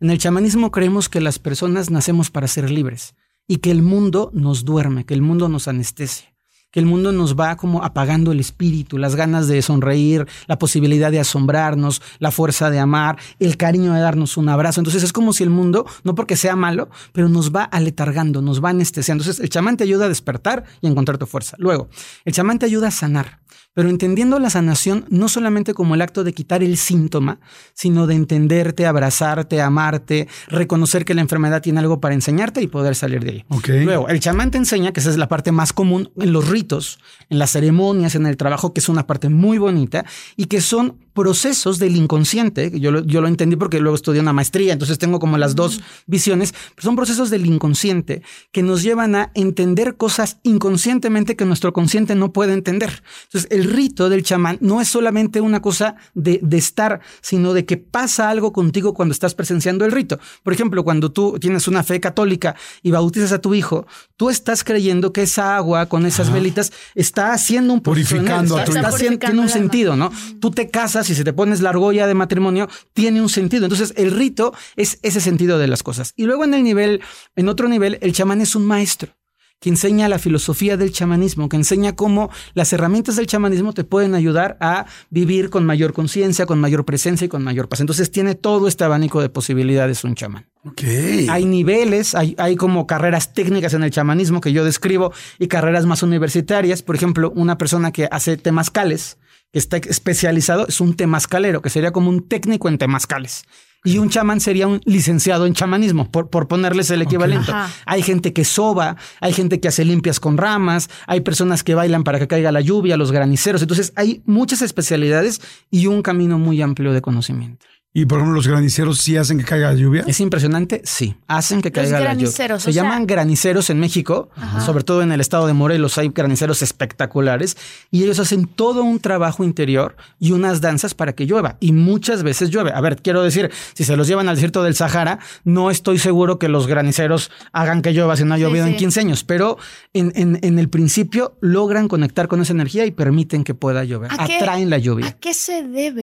[0.00, 3.14] En el chamanismo creemos que las personas nacemos para ser libres
[3.46, 6.28] y que el mundo nos duerme, que el mundo nos anestesia
[6.70, 11.10] que el mundo nos va como apagando el espíritu, las ganas de sonreír, la posibilidad
[11.10, 14.80] de asombrarnos, la fuerza de amar, el cariño de darnos un abrazo.
[14.80, 18.62] Entonces es como si el mundo, no porque sea malo, pero nos va aletargando, nos
[18.62, 19.22] va anestesiando.
[19.22, 21.56] Entonces el chamán te ayuda a despertar y encontrar tu fuerza.
[21.58, 21.88] Luego,
[22.24, 23.37] el chamán te ayuda a sanar
[23.78, 27.38] pero entendiendo la sanación no solamente como el acto de quitar el síntoma,
[27.74, 32.96] sino de entenderte, abrazarte, amarte, reconocer que la enfermedad tiene algo para enseñarte y poder
[32.96, 33.44] salir de ahí.
[33.84, 36.98] Luego, el chamán te enseña, que esa es la parte más común en los ritos,
[37.30, 40.96] en las ceremonias, en el trabajo, que es una parte muy bonita y que son
[41.18, 45.18] procesos del inconsciente, yo lo, yo lo entendí porque luego estudié una maestría, entonces tengo
[45.18, 50.38] como las dos visiones, pero son procesos del inconsciente que nos llevan a entender cosas
[50.44, 53.02] inconscientemente que nuestro consciente no puede entender.
[53.24, 57.64] Entonces, el rito del chamán no es solamente una cosa de, de estar, sino de
[57.64, 60.20] que pasa algo contigo cuando estás presenciando el rito.
[60.44, 64.62] Por ejemplo, cuando tú tienes una fe católica y bautizas a tu hijo, tú estás
[64.62, 69.18] creyendo que esa agua con esas velitas está haciendo un purificando a tu está, está
[69.18, 70.12] tiene un sentido, ¿no?
[70.38, 73.64] Tú te casas si se te pones la argolla de matrimonio, tiene un sentido.
[73.64, 76.12] Entonces, el rito es ese sentido de las cosas.
[76.16, 77.00] Y luego en el nivel,
[77.36, 79.18] en otro nivel, el chamán es un maestro
[79.60, 84.14] que enseña la filosofía del chamanismo, que enseña cómo las herramientas del chamanismo te pueden
[84.14, 87.80] ayudar a vivir con mayor conciencia, con mayor presencia y con mayor paz.
[87.80, 90.46] Entonces tiene todo este abanico de posibilidades un chamán.
[90.64, 91.26] Okay.
[91.28, 95.86] Hay niveles, hay, hay como carreras técnicas en el chamanismo que yo describo y carreras
[95.86, 96.82] más universitarias.
[96.82, 99.18] Por ejemplo, una persona que hace temazcales,
[99.52, 103.44] que está especializado, es un temazcalero, que sería como un técnico en temazcales.
[103.84, 107.52] Y un chamán sería un licenciado en chamanismo, por, por ponerles el equivalente.
[107.86, 112.02] Hay gente que soba, hay gente que hace limpias con ramas, hay personas que bailan
[112.02, 113.62] para que caiga la lluvia, los graniceros.
[113.62, 117.66] Entonces hay muchas especialidades y un camino muy amplio de conocimiento.
[117.94, 120.04] Y por ejemplo, los graniceros sí hacen que caiga la lluvia.
[120.06, 122.58] Es impresionante, sí, hacen que caiga la lluvia.
[122.58, 124.28] Se llaman graniceros en México,
[124.64, 127.56] sobre todo en el estado de Morelos hay graniceros espectaculares
[127.90, 132.22] y ellos hacen todo un trabajo interior y unas danzas para que llueva y muchas
[132.22, 132.72] veces llueve.
[132.72, 136.38] A ver, quiero decir, si se los llevan al desierto del Sahara, no estoy seguro
[136.38, 139.56] que los graniceros hagan que llueva si no ha llovido en 15 años, pero
[139.94, 144.68] en, en, el principio logran conectar con esa energía y permiten que pueda llover, atraen
[144.68, 145.06] la lluvia.
[145.06, 146.02] ¿A qué se debe?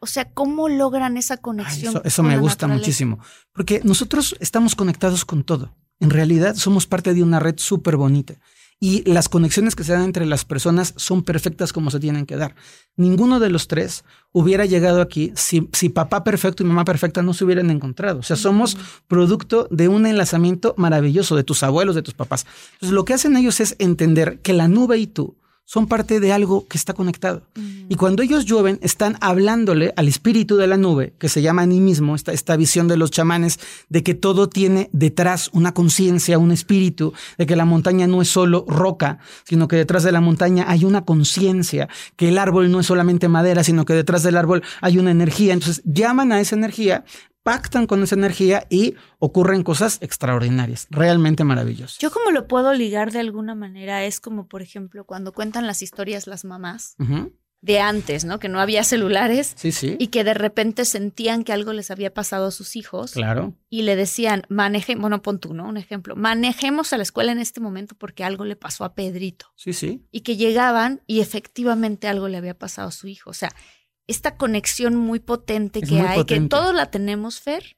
[0.00, 1.90] O sea, ¿cómo logran esa Ay, conexión?
[1.94, 2.86] eso eso con me la gusta naturaleza?
[2.86, 3.18] muchísimo.
[3.52, 5.74] Porque nosotros estamos conectados con todo.
[6.00, 8.34] En realidad somos parte de una red súper bonita.
[8.82, 12.36] Y las conexiones que se dan entre las personas son perfectas como se tienen que
[12.36, 12.54] dar.
[12.96, 17.34] Ninguno de los tres hubiera llegado aquí si, si papá perfecto y mamá perfecta no
[17.34, 18.20] se hubieran encontrado.
[18.20, 22.46] O sea, somos producto de un enlazamiento maravilloso de tus abuelos, de tus papás.
[22.72, 25.36] Entonces, lo que hacen ellos es entender que la nube y tú
[25.72, 27.42] son parte de algo que está conectado.
[27.88, 32.16] Y cuando ellos llueven, están hablándole al espíritu de la nube, que se llama animismo,
[32.16, 37.12] esta, esta visión de los chamanes, de que todo tiene detrás una conciencia, un espíritu,
[37.38, 40.84] de que la montaña no es solo roca, sino que detrás de la montaña hay
[40.84, 44.98] una conciencia, que el árbol no es solamente madera, sino que detrás del árbol hay
[44.98, 45.52] una energía.
[45.52, 47.04] Entonces llaman a esa energía,
[47.42, 51.98] pactan con esa energía y ocurren cosas extraordinarias, realmente maravillosas.
[51.98, 55.82] Yo como lo puedo ligar de alguna manera es como, por ejemplo, cuando cuentan las
[55.82, 56.96] historias las mamás
[57.62, 58.38] de antes, ¿no?
[58.38, 59.96] Que no había celulares Sí, sí.
[59.98, 63.54] y que de repente sentían que algo les había pasado a sus hijos Claro.
[63.68, 65.68] y le decían, maneje, bueno, pon tú, ¿no?
[65.68, 69.46] Un ejemplo, manejemos a la escuela en este momento porque algo le pasó a Pedrito.
[69.56, 70.02] Sí, sí.
[70.10, 73.28] Y que llegaban y efectivamente algo le había pasado a su hijo.
[73.28, 73.50] O sea,
[74.10, 76.44] esta conexión muy potente Es que muy hay, potente.
[76.44, 77.76] que todos la tenemos, Fer.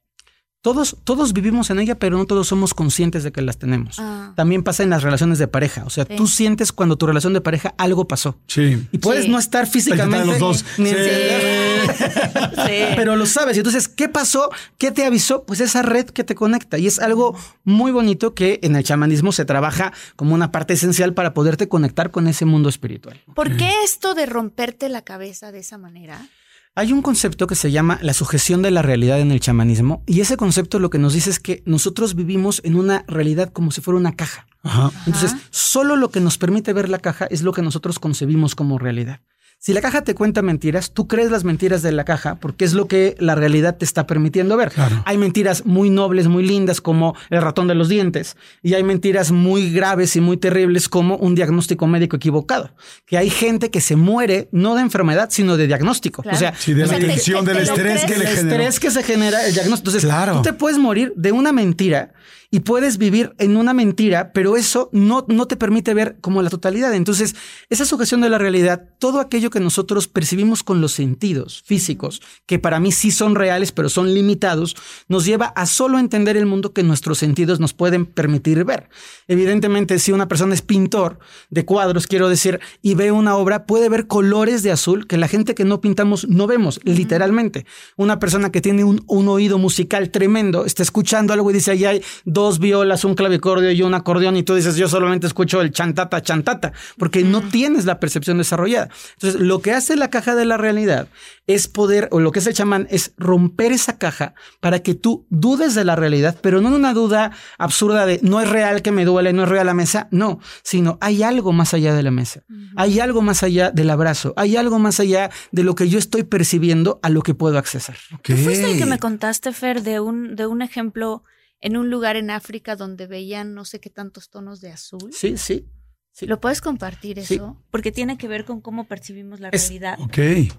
[0.63, 3.97] Todos, todos vivimos en ella, pero no todos somos conscientes de que las tenemos.
[3.99, 4.31] Ah.
[4.37, 5.83] También pasa en las relaciones de pareja.
[5.85, 6.15] O sea, Sí.
[6.15, 8.37] tú sientes cuando tu relación de pareja algo pasó.
[8.47, 8.87] Sí.
[8.93, 9.29] Y puedes Sí.
[9.29, 10.25] no estar físicamente.
[10.25, 10.63] los dos.
[10.77, 10.95] ni Sí.
[12.95, 13.57] Pero lo sabes.
[13.57, 14.49] Y entonces, ¿qué pasó?
[14.77, 15.43] ¿Qué te avisó?
[15.43, 16.77] Pues esa red que te conecta.
[16.77, 21.13] Y es algo muy bonito que en el chamanismo se trabaja como una parte esencial
[21.13, 23.19] para poderte conectar con ese mundo espiritual.
[23.35, 26.25] ¿Por qué esto de romperte la cabeza de esa manera?
[26.75, 30.21] Hay un concepto que se llama la sujeción de la realidad en el chamanismo y
[30.21, 33.79] ese concepto lo que nos dice es que nosotros vivimos en una realidad como si
[33.79, 34.47] fuera una caja.
[34.63, 34.91] Ajá.
[35.05, 38.79] Entonces, solo lo que nos permite ver la caja es lo que nosotros concebimos como
[38.79, 39.19] realidad.
[39.65, 42.73] Si la caja te cuenta mentiras, tú crees las mentiras de la caja porque es
[42.73, 44.71] lo que la realidad te está permitiendo ver.
[44.71, 45.01] Claro.
[45.05, 49.31] Hay mentiras muy nobles, muy lindas como el ratón de los dientes y hay mentiras
[49.31, 52.71] muy graves y muy terribles como un diagnóstico médico equivocado.
[53.05, 56.23] Que hay gente que se muere no de enfermedad, sino de diagnóstico.
[56.23, 56.35] Claro.
[56.35, 58.35] O sea, Sí, de la sea, te- tensión, te- del te estrés que le el
[58.35, 58.63] generó.
[58.63, 59.91] estrés que se genera el diagnóstico.
[59.91, 60.33] Entonces, Claro.
[60.33, 62.11] tú te puedes morir de una mentira
[62.53, 66.51] y puedes vivir en una mentira, pero eso no, no te permite ver como la
[66.51, 66.93] totalidad.
[66.93, 67.35] Entonces,
[67.71, 72.59] esa sujeción de la realidad, todo aquello que nosotros percibimos con los sentidos físicos, que
[72.59, 74.75] para mí sí son reales, pero son limitados,
[75.07, 78.87] nos lleva a solo entender el mundo que nuestros sentidos nos pueden permitir ver.
[79.27, 81.17] Evidentemente, si una persona es pintor
[81.49, 85.27] de cuadros, quiero decir, y ve una obra, puede ver colores de azul que la
[85.27, 87.65] gente que no pintamos no vemos, literalmente.
[87.97, 91.85] Una persona que tiene un, un oído musical tremendo, está escuchando algo y dice, ahí
[91.85, 95.71] hay dos violas, un clavicordio y un acordeón, y tú dices, yo solamente escucho el
[95.71, 98.89] chantata, chantata, porque no tienes la percepción desarrollada.
[99.13, 101.07] Entonces, lo que hace la caja de la realidad
[101.47, 105.25] es poder, o lo que es el chamán, es romper esa caja para que tú
[105.29, 108.91] dudes de la realidad, pero no en una duda absurda de no es real que
[108.91, 112.11] me duele, no es real la mesa, no, sino hay algo más allá de la
[112.11, 112.43] mesa,
[112.75, 116.23] hay algo más allá del abrazo, hay algo más allá de lo que yo estoy
[116.23, 117.97] percibiendo a lo que puedo accesar.
[118.23, 121.23] Tú fuiste el que me contaste, Fer, de un, de un ejemplo
[121.65, 125.09] en un lugar en África donde veían no sé qué tantos tonos de azul.
[125.13, 125.65] Sí, sí.
[126.11, 126.27] sí.
[126.27, 127.35] ¿Lo puedes compartir Sí.
[127.35, 127.57] eso?
[127.71, 129.97] Porque tiene que ver con cómo percibimos la Es- realidad.
[130.01, 130.17] Ok.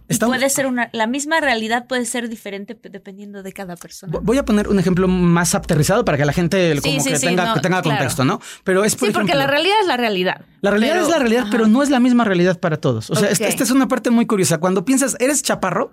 [0.09, 4.13] Estamos- puede ser una, la misma realidad puede ser diferente dependiendo de cada persona.
[4.15, 7.11] Vo- Voy a poner un ejemplo más aterrizado para que la gente Sí, como sí,
[7.11, 7.99] que, sí, tenga, no, que tenga claro.
[7.99, 8.41] contexto, ¿no?
[8.65, 10.45] Pero es por sí, porque ejemplo, la realidad es la realidad.
[10.63, 11.51] La realidad Pero- es la realidad, ajá.
[11.53, 13.11] pero no es la misma realidad para todos.
[13.11, 14.59] O sea, esta es una parte muy curiosa.
[14.59, 15.93] Cuando piensas, eres chaparro,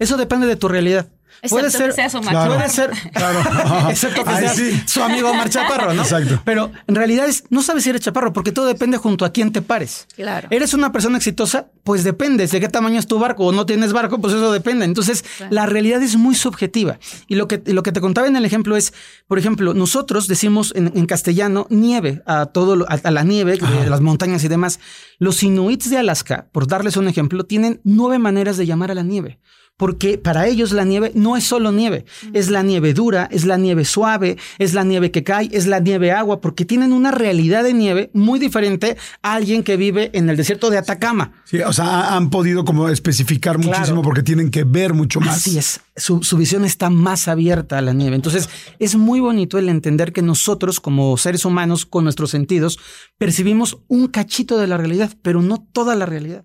[0.00, 1.08] eso depende de tu realidad.
[1.42, 2.68] Excepto puede ser, que sea su puede Claro.
[2.68, 2.90] ser,
[3.90, 4.82] excepto que Ay, sea sí.
[4.86, 6.02] su amigo Omar Chaparro, ¿no?
[6.02, 6.42] Exacto.
[6.44, 9.50] Pero en realidad es, no sabes si eres chaparro, porque todo depende junto a quién
[9.52, 10.06] te pares.
[10.16, 10.48] Claro.
[10.50, 11.68] ¿Eres una persona exitosa?
[11.82, 12.46] Pues depende.
[12.46, 14.20] ¿De qué tamaño es tu barco o no tienes barco?
[14.20, 14.84] Pues eso depende.
[14.84, 16.98] Entonces, la realidad es muy subjetiva.
[17.26, 18.92] Y lo que, lo que te contaba en el ejemplo es,
[19.26, 23.56] por ejemplo, nosotros decimos en, en castellano nieve a todo, lo- a, a la nieve
[23.56, 24.78] de las montañas y demás.
[25.18, 29.02] Los inuits de Alaska, por darles un ejemplo, tienen nueve maneras de llamar a la
[29.04, 29.38] nieve.
[29.80, 33.56] Porque para ellos la nieve no es solo nieve, es la nieve dura, es la
[33.56, 37.64] nieve suave, es la nieve que cae, es la nieve agua, porque tienen una realidad
[37.64, 41.32] de nieve muy diferente a alguien que vive en el desierto de Atacama.
[41.46, 43.70] Sí, o sea, ha- han podido como especificar Claro.
[43.78, 45.38] muchísimo porque tienen que ver mucho más.
[45.38, 48.16] Así es, su, su visión está más abierta a la nieve.
[48.16, 52.78] Entonces, es muy bonito el entender que nosotros, como seres humanos, con nuestros sentidos,
[53.16, 56.44] percibimos un cachito de la realidad, pero no toda la realidad.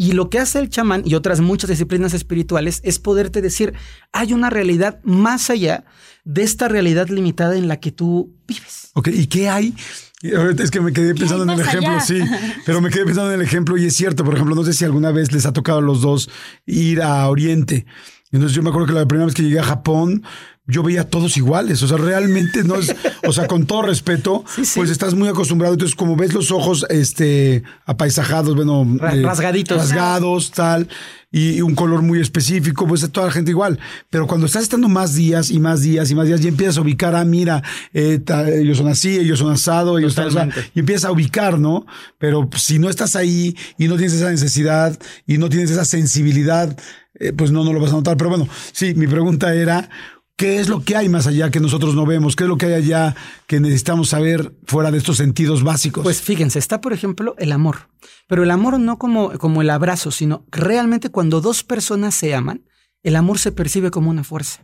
[0.00, 3.74] Y lo que hace el chamán y otras muchas disciplinas espirituales es poderte decir,
[4.12, 5.84] hay una realidad más allá
[6.24, 8.92] de esta realidad limitada en la que tú vives.
[8.94, 9.74] Ok, ¿y qué hay?
[10.22, 12.00] Es que me quedé pensando en el más ejemplo, allá?
[12.00, 12.20] sí,
[12.66, 14.84] pero me quedé pensando en el ejemplo y es cierto, por ejemplo, no sé si
[14.84, 16.30] alguna vez les ha tocado a los dos
[16.64, 17.84] ir a Oriente.
[18.30, 20.22] Entonces yo me acuerdo que la primera vez que llegué a Japón,
[20.70, 22.94] yo veía a todos iguales, o sea, realmente no es,
[23.26, 24.44] o sea, con todo respeto,
[24.76, 29.78] pues estás muy acostumbrado, entonces como ves los ojos, este, apaisajados, bueno, eh, Ra- rasgaditos.
[29.78, 30.86] rasgados, tal,
[31.32, 33.78] y un color muy específico, pues es toda la gente igual.
[34.08, 36.80] Pero cuando estás estando más días y más días y más días y empiezas a
[36.82, 40.48] ubicar, ah, mira, eh, ta- ellos son así, ellos son asado, ellos tal, o sea,
[40.74, 41.86] y empiezas a ubicar, ¿no?
[42.18, 46.74] Pero si no estás ahí y no tienes esa necesidad y no tienes esa sensibilidad,
[47.20, 48.16] eh, pues no, no lo vas a notar.
[48.16, 49.90] Pero bueno, sí, mi pregunta era,
[50.38, 52.36] ¿qué es lo que hay más allá que nosotros no vemos?
[52.36, 56.04] ¿Qué es lo que hay allá que necesitamos saber fuera de estos sentidos básicos?
[56.04, 57.88] Pues fíjense, está por ejemplo el amor,
[58.28, 62.62] pero el amor no como, como el abrazo, sino realmente cuando dos personas se aman,
[63.02, 64.62] el amor se percibe como una fuerza.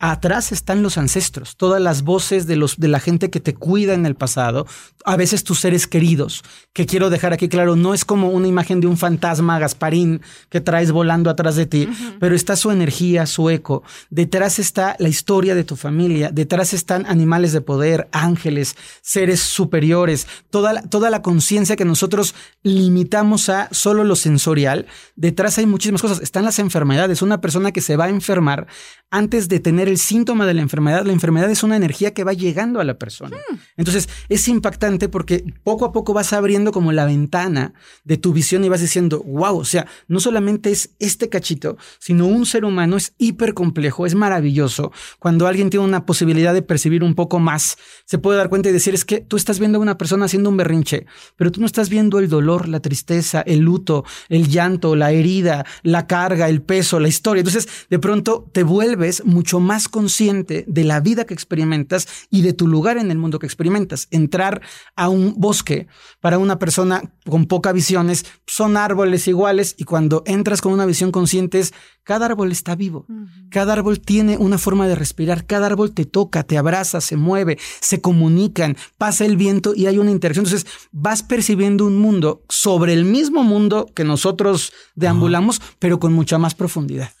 [0.00, 3.94] Atrás están los ancestros, todas las voces de, los, de la gente que te cuida
[3.94, 4.64] en el pasado,
[5.04, 8.80] a veces tus seres queridos, que quiero dejar aquí claro, no es como una imagen
[8.80, 11.88] de un fantasma Gasparín que traes volando atrás de ti,
[12.20, 13.82] pero está su energía, su eco.
[14.08, 20.28] Detrás está la historia de tu familia, detrás están animales de poder, ángeles, seres superiores,
[20.50, 24.86] toda la, toda la conciencia que nosotros limitamos a solo lo sensorial.
[25.16, 26.20] Detrás hay muchísimas cosas.
[26.20, 27.22] Están las enfermedades.
[27.22, 28.68] Una persona que se va a enfermar
[29.10, 32.32] antes de tener el síntoma de la enfermedad, la enfermedad es una energía que va
[32.32, 33.36] llegando a la persona.
[33.76, 37.74] Entonces es impactante porque poco a poco vas abriendo como la ventana
[38.04, 42.26] de tu visión y vas diciendo, wow, o sea, no solamente es este cachito, sino
[42.26, 44.92] un ser humano es hiper complejo, es maravilloso.
[45.18, 48.72] Cuando alguien tiene una posibilidad de percibir un poco más, se puede dar cuenta y
[48.72, 51.66] decir, es que tú estás viendo a una persona haciendo un berrinche, pero tú no
[51.66, 56.62] estás viendo el dolor, la tristeza, el luto, el llanto, la herida, la carga, el
[56.62, 57.40] peso, la historia.
[57.40, 62.52] Entonces, de pronto te vuelves mucho más consciente de la vida que experimentas y de
[62.52, 64.08] tu lugar en el mundo que experimentas.
[64.10, 64.60] Entrar
[64.96, 65.86] a un bosque
[66.20, 70.84] para una persona con poca visión es, son árboles iguales y cuando entras con una
[70.84, 73.06] visión consciente es, cada árbol está vivo,
[73.50, 77.56] cada árbol tiene una forma de respirar, cada árbol te toca, te abraza, se mueve,
[77.80, 80.44] se comunican, pasa el viento y hay una interacción.
[80.44, 86.36] Entonces vas percibiendo un mundo sobre el mismo mundo que nosotros deambulamos, pero con mucha
[86.38, 87.12] más profundidad.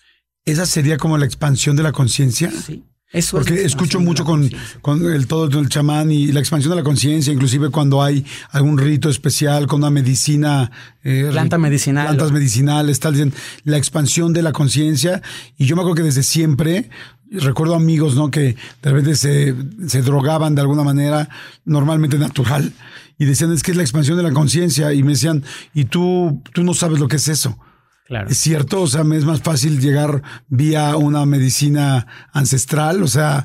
[0.50, 2.50] Esa sería como la expansión de la conciencia.
[2.50, 2.84] Sí.
[3.10, 6.76] Eso es Porque la escucho mucho con, el todo el chamán y la expansión de
[6.76, 10.70] la conciencia, inclusive cuando hay algún rito especial con una medicina.
[11.02, 12.04] eh, Planta medicinal.
[12.04, 13.32] Plantas medicinales, tal, dicen,
[13.64, 15.22] la expansión de la conciencia.
[15.56, 16.90] Y yo me acuerdo que desde siempre,
[17.30, 18.30] recuerdo amigos, ¿no?
[18.30, 19.54] Que de repente se,
[19.86, 21.30] se drogaban de alguna manera,
[21.64, 22.74] normalmente natural.
[23.16, 24.92] Y decían, es que es la expansión de la conciencia.
[24.92, 27.58] Y me decían, y tú, tú no sabes lo que es eso.
[28.08, 28.28] Claro.
[28.30, 33.44] Es cierto, o sea, me es más fácil llegar vía una medicina ancestral, o sea,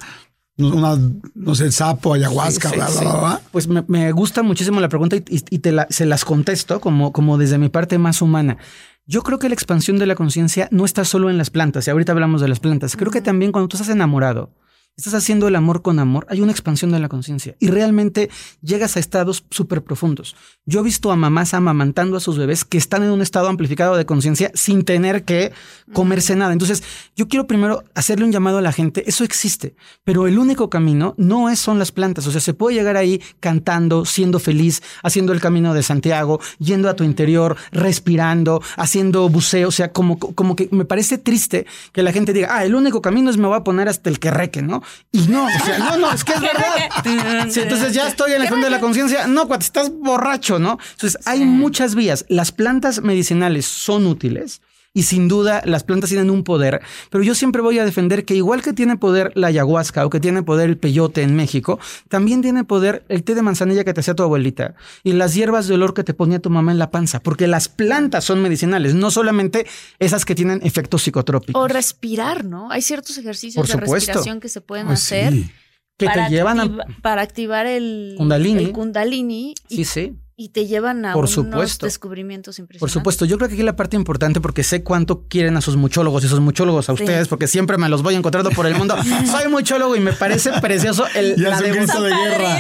[0.58, 0.98] una,
[1.36, 3.06] no sé, sapo, ayahuasca, Sí, bla, sí, bla, sí.
[3.06, 3.42] bla, bla.
[3.52, 6.80] Pues me, me gusta muchísimo la pregunta y, y- y te la- se las contesto
[6.80, 8.58] como, como desde mi parte más humana.
[9.06, 11.92] Yo creo que la expansión de la conciencia no está solo en las plantas, y
[11.92, 12.96] ahorita hablamos de las plantas.
[12.96, 14.54] Creo que también cuando tú estás enamorado,
[14.96, 18.30] estás haciendo el amor con amor, hay una expansión de la conciencia y realmente
[18.62, 20.36] llegas a estados súper profundos.
[20.66, 23.96] Yo he visto a mamás amamantando a sus bebés que están en un estado amplificado
[23.98, 25.52] de conciencia sin tener que
[25.94, 26.54] comerse nada.
[26.54, 26.84] Entonces,
[27.16, 29.04] yo quiero primero hacerle un llamado a la gente.
[29.08, 32.28] Eso existe, pero el único camino no es, son las plantas.
[32.28, 36.88] O sea, se puede llegar ahí cantando, siendo feliz, haciendo el camino de Santiago, yendo
[36.88, 39.70] a tu interior, respirando, haciendo buceo.
[39.70, 43.02] O sea, como, como que me parece triste que la gente diga, ah, el único
[43.02, 44.83] camino es me voy a poner hasta el querreque, ¿no?
[45.12, 46.64] Y no, o sea, no, no, es que es verdad.
[47.50, 49.28] Sí, entonces ya estoy en el fondo de la conciencia.
[49.28, 50.80] No, cuate, estás borracho, ¿no?
[50.92, 52.26] Entonces hay muchas vías.
[52.30, 54.62] Las plantas medicinales son útiles.
[54.94, 58.36] Y sin duda las plantas tienen un poder, pero yo siempre voy a defender que
[58.36, 61.80] igual que tiene poder la ayahuasca o que tiene poder el peyote en México,
[62.10, 65.68] también tiene poder el té de manzanilla que te hacía tu abuelita y las hierbas
[65.68, 68.94] de olor que te ponía tu mamá en la panza, porque las plantas son medicinales,
[68.94, 69.66] no solamente
[70.00, 71.62] esas que tienen efectos psicotrópicos.
[71.62, 72.70] O respirar, ¿no?
[72.72, 73.96] Hay ciertos ejercicios Por de supuesto.
[73.96, 75.34] respiración que se pueden hacer.
[75.34, 75.50] sí.
[75.98, 76.86] que para te llevan a...
[77.02, 78.66] para activar el Kundalini.
[78.66, 80.18] el kundalini y, Sí, sí.
[80.36, 81.86] Y te llevan a Por unos supuesto.
[81.86, 82.80] descubrimientos impresionantes.
[82.80, 85.76] Por supuesto, yo creo que aquí la parte importante, porque sé cuánto quieren a sus
[85.76, 87.04] muchólogos y sus muchólogos a Sí.
[87.04, 88.96] ustedes, porque siempre me los voy encontrando por el mundo.
[89.30, 92.58] Soy muchólogo y me parece precioso el, Ya la es un devo- grito de guerra.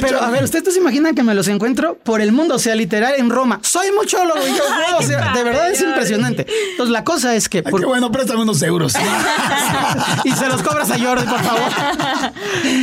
[0.00, 2.54] pero a ver, ¿ustedes se imaginan que me los encuentro por el mundo?
[2.54, 3.60] O sea, literal en Roma.
[3.62, 4.40] Soy muchólogo.
[4.46, 4.62] Y yo,
[4.98, 6.46] o sea, de verdad es impresionante.
[6.70, 7.58] Entonces, la cosa es que.
[7.58, 8.94] Ay, por- qué bueno, préstame unos euros.
[10.24, 11.72] y se los cobras a Jordi, por favor.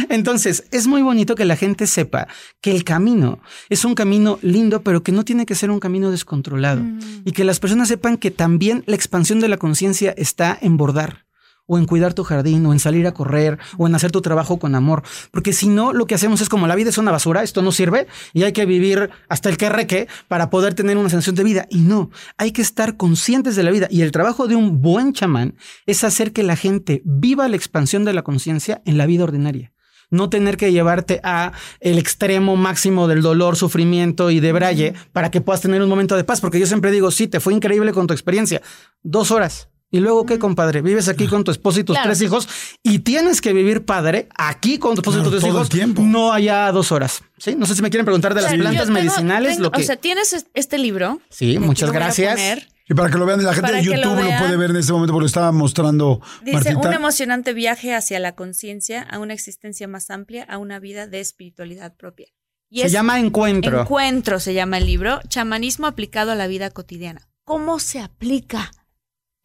[0.10, 2.28] Entonces, es muy bonito que la gente sepa
[2.62, 3.40] que el camino
[3.70, 6.82] es un camino lindo, pero que no tiene que ser un camino descontrolado.
[7.26, 11.26] Y que las personas sepan que también la expansión de la conciencia está en bordar.
[11.66, 14.60] O en cuidar tu jardín, o en salir a correr, o en hacer tu trabajo
[14.60, 15.02] con amor.
[15.32, 17.72] Porque si no, lo que hacemos es como la vida es una basura, esto no
[17.72, 21.46] sirve, y hay que vivir hasta el que reque para poder tener una sensación de
[21.46, 21.66] vida.
[21.70, 23.88] Y no, hay que estar conscientes de la vida.
[23.90, 25.56] Y el trabajo de un buen chamán
[25.86, 29.73] es hacer que la gente viva la expansión de la conciencia en la vida ordinaria.
[30.14, 35.32] No tener que llevarte a el extremo máximo del dolor, sufrimiento y de braille para
[35.32, 36.40] que puedas tener un momento de paz.
[36.40, 38.62] Porque yo siempre digo, sí, te fue increíble con tu experiencia.
[39.02, 39.70] Dos horas.
[39.92, 40.82] ¿Y luego qué, compadre?
[40.82, 42.10] Vives aquí con tu esposo y tus Claro.
[42.10, 42.48] tres hijos
[42.82, 45.66] y tienes que vivir padre aquí con tu esposo Claro, y tus tres todo el
[45.66, 45.70] hijos.
[45.70, 46.02] tiempo.
[46.02, 47.22] No allá dos horas.
[47.38, 49.52] Sí, no sé si me quieren preguntar de las O sea, yo plantas tengo- medicinales.
[49.52, 49.82] tengo- lo que...
[49.82, 51.22] O sea, tienes es- este libro.
[51.30, 52.32] sí, muchas lo voy a gracias.
[52.34, 52.68] poner.
[52.88, 54.78] Y para que lo vean, la gente Para de lo YouTube lo, puede ver en
[54.78, 56.90] este momento porque lo estaba mostrando Dice, Martita.
[56.90, 61.22] un emocionante viaje hacia la conciencia, a una existencia más amplia, a una vida de
[61.22, 62.28] espiritualidad propia.
[62.70, 63.82] Y Se es llama Encuentro.
[63.82, 67.30] Encuentro se llama el libro, chamanismo aplicado a la vida cotidiana.
[67.46, 68.72] ¿Cómo se aplica?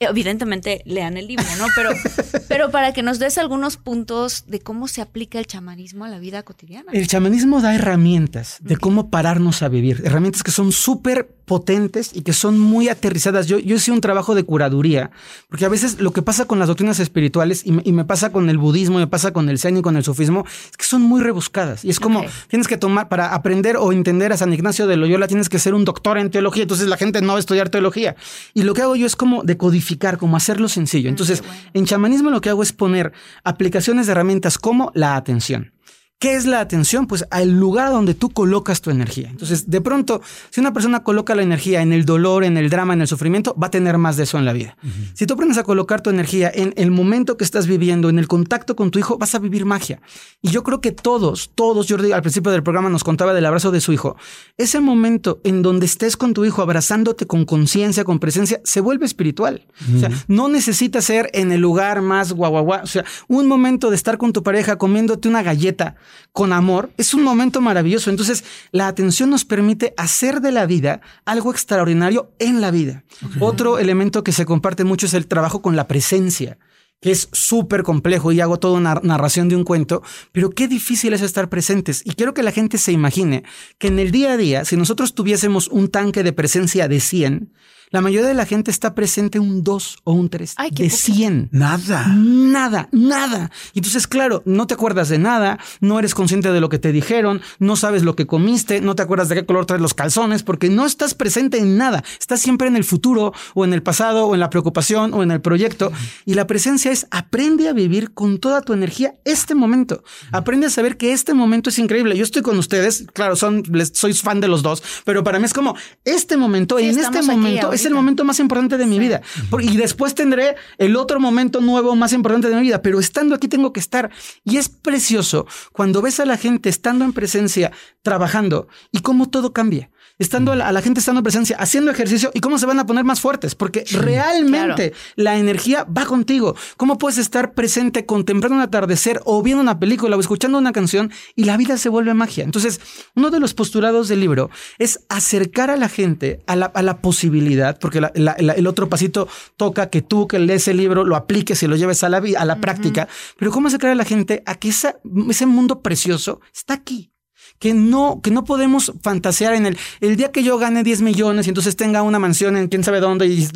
[0.01, 1.67] Evidentemente lean el libro, ¿no?
[1.75, 1.91] Pero,
[2.49, 6.21] pero para que nos des algunos puntos de cómo se aplica el chamanismo a la
[6.21, 6.93] vida cotidiana.
[6.93, 12.21] El chamanismo da herramientas de cómo pararnos a vivir, herramientas que son súper potentes y
[12.23, 13.49] que son muy aterrizadas.
[13.49, 15.11] Yo, yo hice un trabajo de curaduría,
[15.49, 18.31] porque a veces lo que pasa con las doctrinas espirituales y me, y me pasa
[18.31, 21.03] con el budismo, me pasa con el zen y con el sufismo, es que son
[21.03, 21.85] muy rebuscadas.
[21.85, 22.27] Y es como, Ok.
[22.49, 25.75] tienes que tomar, para aprender o entender a San Ignacio de Loyola, tienes que ser
[25.75, 28.15] un doctor en teología, entonces la gente no va a estudiar teología.
[28.55, 29.88] Y lo que hago yo es como decodificar,
[30.19, 31.09] como hacerlo sencillo.
[31.09, 31.57] Entonces, bueno.
[31.75, 33.13] en chamanismo lo que hago es poner
[33.45, 35.73] aplicaciones de herramientas como la atención.
[36.21, 37.07] ¿Qué es la atención?
[37.07, 39.29] Pues al lugar donde tú colocas tu energía.
[39.31, 42.93] Entonces, de pronto, si una persona coloca la energía en el dolor, en el drama,
[42.95, 44.77] en el sufrimiento, va a tener más de eso en la vida.
[45.15, 48.27] Si tú aprendes a colocar tu energía en el momento que estás viviendo, en el
[48.27, 50.01] contacto con tu hijo, vas a vivir magia.
[50.43, 53.71] Y yo creo que todos, todos, Jordi al principio del programa nos contaba del abrazo
[53.71, 54.17] de su hijo.
[54.57, 59.07] Ese momento en donde estés con tu hijo abrazándote con conciencia, con presencia, se vuelve
[59.07, 59.69] espiritual.
[59.95, 62.83] O sea, no necesita ser en el lugar más guau, guau, guau.
[62.83, 65.95] O sea, un momento de estar con tu pareja comiéndote una galleta
[66.33, 68.11] con amor es un momento maravilloso.
[68.11, 73.05] Entonces, la atención nos permite hacer de la vida algo extraordinario en la vida.
[73.41, 76.59] Otro elemento que se comparte mucho es el trabajo con la presencia
[77.01, 80.03] que es súper complejo y hago toda una narración de un cuento,
[80.33, 82.03] pero qué difícil es estar presentes.
[82.05, 83.45] Y quiero que la gente se imagine
[83.79, 87.53] que en el día a día, si nosotros tuviésemos un tanque de presencia de 100,
[87.91, 90.91] la mayoría de la gente está presente un 2 o un 3 Ay, qué de
[90.91, 91.13] poquito.
[91.15, 91.49] 100.
[91.53, 92.07] Nada.
[92.09, 93.51] Nada, nada.
[93.73, 96.93] Y entonces, claro, no te acuerdas de nada, no eres consciente de lo que te
[96.93, 100.43] dijeron, no sabes lo que comiste, no te acuerdas de qué color traes los calzones,
[100.43, 102.03] porque no estás presente en nada.
[102.21, 105.31] Estás siempre en el futuro, o en el pasado, o en la preocupación, o en
[105.31, 105.93] el proyecto.
[106.25, 110.03] Y la presencia es aprende a vivir con toda tu energía este momento.
[110.33, 112.17] Aprende a saber que este momento es increíble.
[112.17, 115.45] Yo estoy con ustedes, claro, son, les, soy fan de los dos, pero para mí
[115.45, 118.87] es como este momento, Sí, en este aquí momento es el momento más importante de
[118.87, 119.23] mi vida.
[119.61, 123.49] Y después tendré el otro momento nuevo más importante de mi vida, pero estando aquí
[123.49, 124.11] tengo que estar.
[124.45, 127.71] Y es precioso cuando ves a la gente estando en presencia,
[128.03, 129.91] trabajando y cómo todo cambia.
[130.19, 132.79] Estando a la, a la gente estando en presencia, haciendo ejercicio y cómo se van
[132.81, 136.57] a poner más fuertes, porque realmente la energía va contigo.
[136.77, 141.13] ¿Cómo puedes estar presente contemplando un atardecer o viendo una película o escuchando una canción
[141.37, 142.45] y la vida se vuelve magia?
[142.45, 142.81] Entonces,
[143.15, 146.99] uno de los postulados del libro es acercar a la gente a la, a la
[147.01, 151.05] posibilidad, porque la- la- la- el otro pasito toca que tú que lees el libro
[151.05, 153.09] lo apliques y lo lleves a la, a la práctica,
[153.39, 154.97] pero cómo acercar a la gente a que esa-
[155.31, 157.13] ese mundo precioso está aquí
[157.59, 161.47] que no, que no podemos fantasear en el, el día que yo gane 10 millones
[161.47, 163.27] y entonces tenga una mansión en quién sabe dónde.
[163.27, 163.49] Y,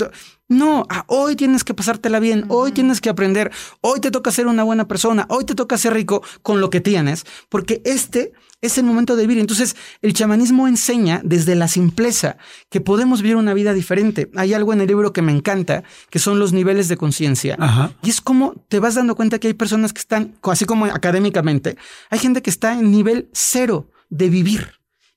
[0.49, 3.51] no, ah, hoy tienes que pasártela bien, hoy tienes que aprender,
[3.81, 6.81] hoy te toca ser una buena persona, hoy te toca ser rico con lo que
[6.81, 8.33] tienes, porque este
[8.65, 9.41] Es el momento de vivir.
[9.41, 12.37] Entonces, el chamanismo enseña desde la simpleza
[12.71, 14.31] que podemos vivir una vida diferente.
[14.37, 17.57] Hay algo en el libro que me encanta, que son los niveles de conciencia.
[18.05, 21.77] Y es como te vas dando cuenta que hay personas que están, así como académicamente,
[22.09, 24.69] hay gente que está en nivel cero de vivir.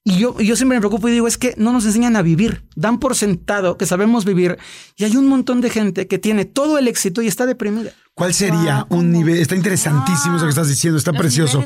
[0.03, 2.63] Y yo, yo siempre me preocupo y digo, es que no nos enseñan a vivir.
[2.75, 4.57] Dan por sentado que sabemos vivir.
[4.97, 7.91] Y hay un montón de gente que tiene todo el éxito y está deprimida.
[8.13, 9.37] ¿Cuál sería un nivel?
[9.37, 11.63] Está interesantísimo eso que estás diciendo, está precioso.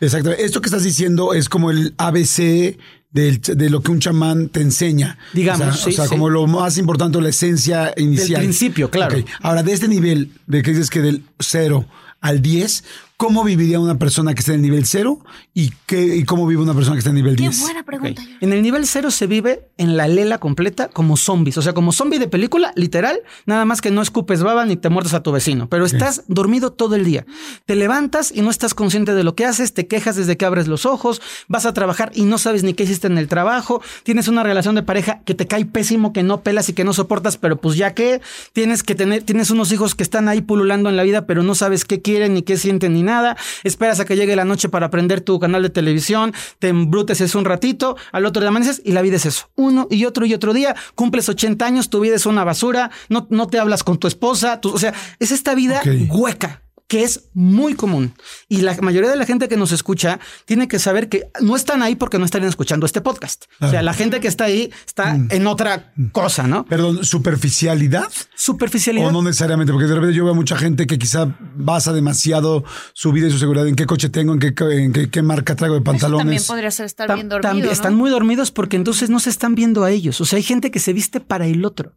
[0.00, 0.30] Exacto.
[0.30, 2.78] Esto que estás diciendo es como el ABC
[3.10, 5.18] de lo que un chamán te enseña.
[5.32, 5.84] Digamos.
[5.86, 8.40] O sea, como lo más importante, la esencia inicial.
[8.40, 9.16] Del principio, claro.
[9.40, 11.86] Ahora, de este nivel, de que dices que del 0
[12.20, 12.84] al 10,
[13.16, 15.20] ¿cómo viviría una persona que está en el nivel 0
[15.54, 17.56] y, qué, y cómo vive una persona que está en el nivel 10?
[17.56, 18.22] Qué buena pregunta.
[18.40, 21.92] En el nivel 0 se vive en la lela completa como zombies, o sea, como
[21.92, 25.32] zombie de película, literal, nada más que no escupes baba ni te muerdes a tu
[25.32, 27.24] vecino, pero estás dormido todo el día.
[27.66, 30.66] Te levantas y no estás consciente de lo que haces, te quejas desde que abres
[30.66, 34.28] los ojos, vas a trabajar y no sabes ni qué hiciste en el trabajo, tienes
[34.28, 37.36] una relación de pareja que te cae pésimo, que no pelas y que no soportas,
[37.36, 38.20] pero pues ya que
[38.52, 41.54] tienes que tener, tienes unos hijos que están ahí pululando en la vida, pero no
[41.54, 43.36] sabes qué quieren, ni qué sienten, ni nada.
[43.62, 47.44] Esperas a que llegue la noche para prender tu canal de televisión, te embruteces un
[47.44, 49.50] ratito, al otro día amaneces y la vida es eso.
[49.54, 53.26] Uno y otro y otro día, cumples 80 años, tu vida es una basura, no,
[53.30, 57.74] no te hablas con tu esposa, o sea, es esta vida hueca que es muy
[57.74, 58.14] común.
[58.48, 61.82] Y la mayoría de la gente que nos escucha tiene que saber que no están
[61.82, 63.44] ahí porque no estarían escuchando este podcast.
[63.60, 65.28] O sea, la gente que está ahí está mm.
[65.30, 66.64] en otra cosa, ¿no?
[66.66, 68.10] Perdón, superficialidad.
[68.34, 69.08] Superficialidad.
[69.08, 73.12] O no necesariamente, porque de repente yo veo mucha gente que quizá basa demasiado su
[73.12, 76.20] vida y su seguridad en qué coche tengo, en qué, qué, marca traigo de pantalones.
[76.20, 77.70] también podría ser estar bien dormido.
[77.70, 80.20] Están muy dormidos porque entonces no se están viendo a ellos.
[80.20, 81.94] O sea, hay gente que se viste para el otro,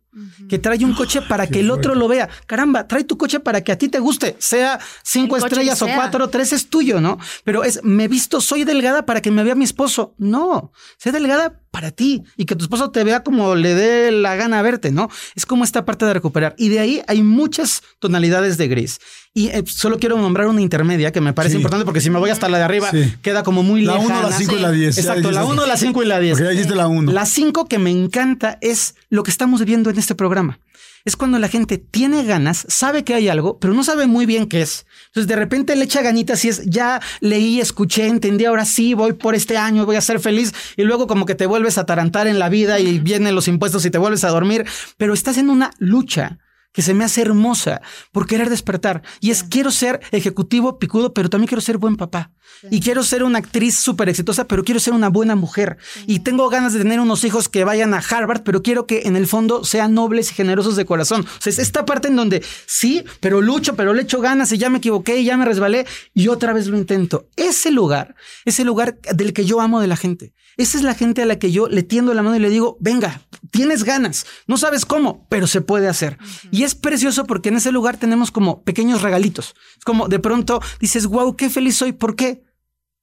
[0.48, 2.30] que trae un coche para que el otro lo vea.
[2.46, 6.30] Caramba, trae tu coche para que a ti te guste, sea cinco estrellas o cuatro,
[6.30, 7.18] tres es tuyo, ¿no?
[7.44, 10.14] Pero es, me visto, soy delgada para que me vea mi esposo.
[10.18, 14.36] No, sé delgada para ti y que tu esposo te vea como le dé la
[14.36, 15.10] gana verte, ¿no?
[15.36, 16.56] Es como esta parte de recuperar.
[16.58, 19.00] Y de ahí hay muchas tonalidades de gris.
[19.34, 22.32] Y eh, solo quiero nombrar una intermedia que me parece importante porque si me voy
[22.32, 22.90] hasta la de arriba
[23.22, 24.22] queda como muy la lejana.
[24.22, 24.98] La 1, la 5 y la 10.
[24.98, 26.32] Exacto, la 1, la 5 y la 10.
[26.32, 27.12] Porque ya dijiste la 1.
[27.12, 30.60] La 5 que me encanta es lo que estamos viendo en este programa
[31.08, 34.46] es cuando la gente tiene ganas, sabe que hay algo, pero no sabe muy bien
[34.46, 34.86] qué es.
[35.08, 39.14] Entonces de repente le echa ganitas y es, ya leí, escuché, entendí, ahora sí, voy
[39.14, 40.54] por este año, voy a ser feliz.
[40.76, 43.86] Y luego como que te vuelves a tarantar en la vida y vienen los impuestos
[43.86, 44.66] y te vuelves a dormir,
[44.98, 46.40] pero estás en una lucha
[46.74, 49.02] que se me hace hermosa por querer despertar.
[49.20, 52.32] Y es, quiero ser ejecutivo picudo, pero también quiero ser buen papá.
[52.72, 55.78] Y quiero ser una actriz súper exitosa, pero quiero ser una buena mujer.
[56.06, 59.16] Y tengo ganas de tener unos hijos que vayan a Harvard, pero quiero que en
[59.16, 61.22] el fondo sean nobles y generosos de corazón.
[61.22, 64.58] O sea, es esta parte en donde sí, pero lucho, pero le echo ganas y
[64.58, 67.28] ya me equivoqué y ya me resbalé y otra vez lo intento.
[67.36, 68.16] Ese lugar,
[68.46, 70.34] ese lugar del que yo amo de la gente.
[70.58, 72.78] Esa es la gente a la que yo le tiendo la mano y le digo,
[72.80, 76.18] venga, tienes ganas, no sabes cómo, pero se puede hacer.
[76.52, 79.56] Y es precioso porque en ese lugar tenemos como pequeños regalitos.
[79.78, 81.92] Es como de pronto dices, wow, qué feliz soy.
[81.92, 82.47] ¿Por qué?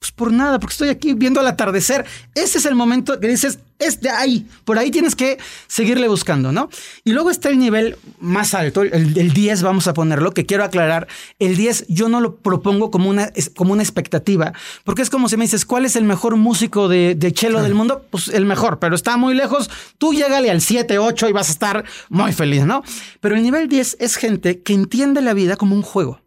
[0.04, 2.04] Pues por nada, porque estoy aquí viendo el atardecer.
[2.34, 6.52] Ese es el momento que dices, es de ahí, por ahí tienes que seguirle buscando,
[6.52, 6.68] ¿no?
[7.04, 11.08] Y luego está el nivel más alto, el, 10 vamos a ponerlo, que quiero aclarar,
[11.38, 14.52] el 10 yo no lo propongo como una, como una expectativa,
[14.84, 17.74] porque es como si me dices, ¿cuál es el mejor músico de, de cello del
[17.74, 18.04] mundo?
[18.10, 21.52] Pues el mejor, pero está muy lejos, tú llégale al 7, 8 y vas a
[21.52, 22.82] estar muy feliz, ¿no?
[23.20, 26.20] Pero el nivel 10 es gente que entiende la vida como un juego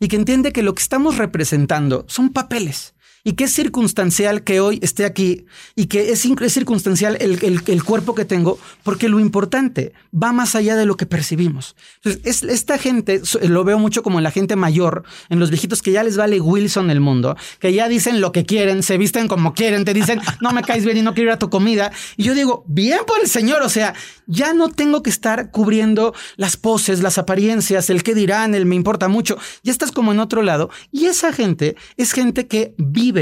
[0.00, 2.94] y que entiende que lo que estamos representando son papeles
[3.28, 5.44] y que es circunstancial que hoy esté aquí
[5.76, 10.86] y que es, circunstancial el, cuerpo que tengo, porque lo importante va más allá de
[10.86, 11.76] lo que percibimos.
[11.96, 15.92] Entonces, esta gente, lo veo mucho como en la gente mayor, en los viejitos que
[15.92, 19.52] ya les vale Wilson el mundo, que ya dicen lo que quieren, se visten como
[19.52, 21.92] quieren, te dicen, no me caes bien y no quiero ir a tu comida.
[22.16, 23.92] Y yo digo, bien por el Señor, o sea,
[24.26, 28.74] ya no tengo que estar cubriendo las poses, las apariencias, el qué dirán, el me
[28.74, 29.36] importa mucho.
[29.62, 30.70] Ya estás como en otro lado.
[30.92, 33.17] Y esa gente es gente que vive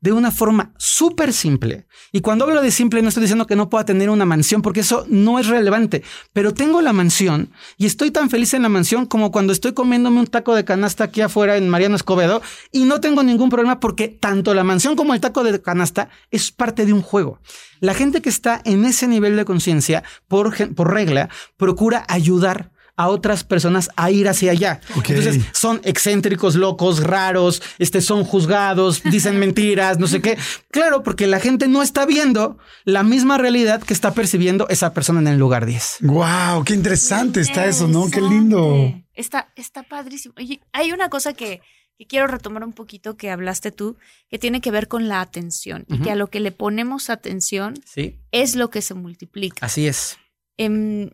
[0.00, 1.86] de una forma súper simple.
[2.12, 4.80] Y cuando hablo de simple, no estoy diciendo que no pueda tener una mansión, porque
[4.80, 6.02] eso no es relevante.
[6.32, 10.20] Pero tengo la mansión y estoy tan feliz en la mansión como cuando estoy comiéndome
[10.20, 12.42] un taco de canasta aquí afuera en Mariano Escobedo
[12.72, 16.50] y no tengo ningún problema porque tanto la mansión como el taco de canasta es
[16.52, 17.40] parte de un juego.
[17.80, 23.08] La gente que está en ese nivel de conciencia, por, por regla, procura ayudar a
[23.08, 24.80] otras personas a ir hacia allá.
[24.94, 30.36] Entonces son excéntricos, locos, raros, este, son juzgados, dicen mentiras, no sé qué.
[30.70, 35.20] Claro, porque la gente no está viendo la misma realidad que está percibiendo esa persona
[35.20, 35.98] en el lugar 10.
[36.00, 38.10] Wow, qué interesante está eso, ¿no?
[38.10, 38.94] Qué lindo.
[39.14, 40.34] Está, está padrísimo.
[40.36, 41.60] Oye, hay una cosa que
[42.00, 43.98] que quiero retomar un poquito que hablaste tú,
[44.30, 47.74] que tiene que ver con la atención y que a lo que le ponemos atención
[47.84, 49.66] Sí, es lo que se multiplica.
[49.66, 50.16] así es.
[50.56, 51.10] Em,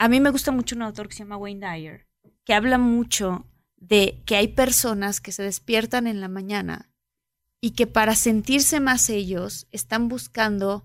[0.00, 2.06] a mí me gusta mucho un autor que se llama Wayne Dyer,
[2.46, 3.44] que habla mucho
[3.76, 6.90] de que hay personas que se despiertan en la mañana
[7.60, 10.84] y que para sentirse más ellos están buscando,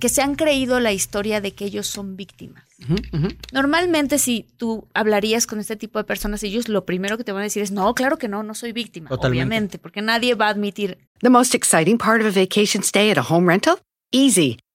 [0.00, 2.64] que se han creído la historia de que ellos son víctimas.
[3.52, 7.42] Normalmente si tú hablarías con este tipo de personas, ellos lo primero que te van
[7.42, 9.44] a decir es, no, claro que no, no soy víctima, Totalmente.
[9.44, 13.16] obviamente, porque nadie va a admitir The most exciting part of a vacation stay at
[13.16, 13.78] a home rental?
[14.10, 14.58] Easy.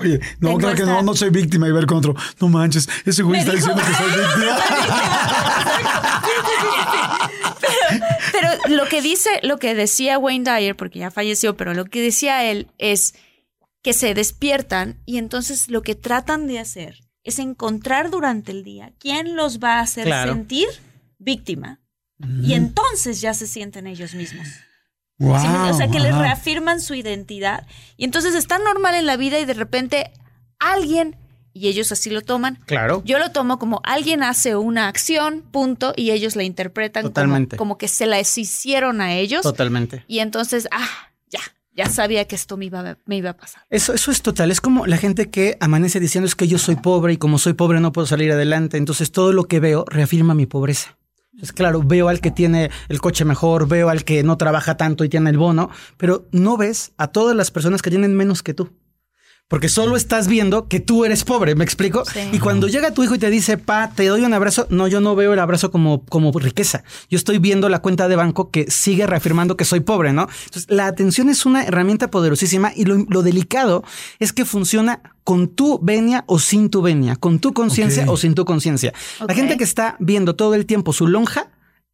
[0.00, 2.14] Oye, no, claro que no, no soy víctima y ver con otro.
[2.40, 4.56] No manches, ese güey Me está dijo- diciendo que soy víctima.
[8.32, 12.00] Pero lo que dice, lo que decía Wayne Dyer, porque ya falleció, pero lo que
[12.00, 13.14] decía él es
[13.82, 18.92] que se despiertan y entonces lo que tratan de hacer es encontrar durante el día
[18.98, 20.32] quién los va a hacer Claro.
[20.32, 20.68] sentir
[21.18, 21.80] víctima.
[22.42, 24.46] Y entonces ya se sienten ellos mismos.
[25.20, 27.66] Wow, ¿Sí me- o sea, que les reafirman su identidad.
[27.96, 30.10] Y entonces están normal en la vida y de repente
[30.58, 31.16] alguien,
[31.52, 33.02] y ellos así lo toman, Claro.
[33.04, 37.56] yo lo tomo como alguien hace una acción, punto, y ellos la interpretan como- Totalmente.
[37.56, 39.42] Como, que se las hicieron a ellos.
[39.42, 40.04] Totalmente.
[40.08, 40.88] Y entonces, ah,
[41.28, 41.40] ya,
[41.76, 43.62] ya sabía que esto me iba, me iba a pasar.
[43.70, 44.50] Eso, eso es total.
[44.50, 47.52] Es como la gente que amanece diciendo es que yo soy pobre y como soy
[47.54, 48.76] pobre no puedo salir adelante.
[48.78, 50.96] Entonces todo lo que veo reafirma mi pobreza.
[51.38, 55.04] Es claro, veo al que tiene el coche mejor, veo al que no trabaja tanto
[55.04, 58.52] y tiene el bono, pero no ves a todas las personas que tienen menos que
[58.52, 58.70] tú.
[59.50, 62.04] Porque solo estás viendo que tú eres pobre, ¿me explico?
[62.04, 62.20] Sí.
[62.30, 65.00] Y cuando llega tu hijo y te dice, pa, te doy un abrazo, no, yo
[65.00, 66.84] no veo el abrazo como, como riqueza.
[67.10, 70.28] Yo estoy viendo la cuenta de banco que sigue reafirmando que soy pobre, ¿no?
[70.44, 73.82] Entonces, la atención es una herramienta poderosísima y lo, lo delicado
[74.20, 78.36] es que funciona con tu venia o sin tu venia, con tu conciencia o sin
[78.36, 78.94] tu conciencia.
[79.26, 81.50] La gente que está viendo todo el tiempo su lonja,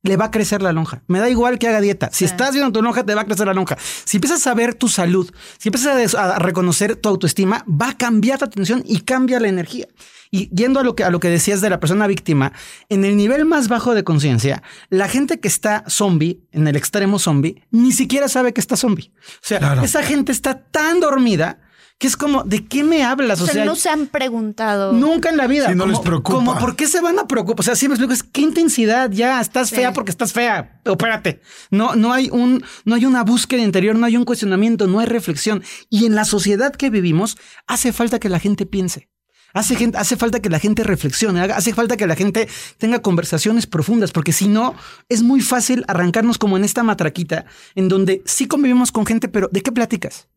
[0.07, 1.03] le va a crecer la lonja.
[1.07, 2.09] Me da igual que haga dieta.
[2.13, 2.25] Si Sí.
[2.27, 3.77] estás viendo tu lonja, te va a crecer la lonja.
[4.05, 7.91] Si empiezas a ver tu salud, si empiezas a des- a, reconocer tu autoestima, va
[7.91, 9.87] a cambiar tu atención y cambia la energía.
[10.31, 12.53] Y yendo a lo que, a lo que decías de la persona víctima,
[12.89, 17.19] en el nivel más bajo de conciencia, la gente que está zombie, en el extremo
[17.21, 19.13] zombie, ni siquiera sabe que está zombie.
[19.17, 19.83] O sea, Claro.
[19.83, 21.61] esa gente está tan dormida
[21.99, 23.41] que es como, ¿de qué me hablas?
[23.41, 24.93] O sea, no se han preguntado.
[24.93, 25.69] Nunca en la vida.
[25.69, 26.37] Sí, no como, les preocupa.
[26.37, 27.61] Como, ¿por qué se van a preocupar?
[27.61, 29.77] O sea, sí me explico, es qué intensidad, ya estás Sí.
[29.77, 30.81] fea porque estás fea.
[30.85, 31.41] Opérate.
[31.71, 35.07] No, no hay un, no hay una búsqueda interior, no hay un cuestionamiento, no hay
[35.07, 35.63] reflexión.
[35.89, 39.09] Y en la sociedad que vivimos, hace falta que la gente piense.
[39.55, 43.67] Hace, gente, hace falta que la gente reflexione, hace falta que la gente tenga conversaciones
[43.67, 44.75] profundas, porque si no,
[45.09, 49.49] es muy fácil arrancarnos como en esta matraquita, en donde sí convivimos con gente, pero
[49.51, 50.29] ¿de qué platicas?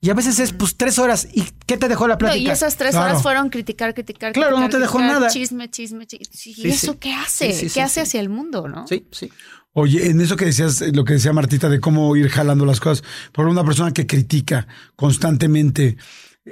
[0.00, 1.26] Y a veces es, pues, tres horas.
[1.32, 2.38] ¿Y qué te dejó la No, plática?
[2.38, 3.06] y esas tres Claro.
[3.10, 5.32] horas fueron criticar, criticar, Claro, criticar, no te dejó criticar, nada.
[5.32, 6.26] Chisme, chisme, chisme.
[6.32, 6.98] ¿Y Sí, eso sí.
[7.00, 7.52] qué hace?
[7.52, 8.00] Sí, sí, ¿Qué sí, hace sí.
[8.00, 8.86] hacia el mundo, no?
[8.86, 9.30] Sí, sí.
[9.72, 13.04] Oye, en eso que decías, lo que decía Martita de cómo ir jalando las cosas,
[13.32, 14.66] por una persona que critica
[14.96, 15.96] constantemente,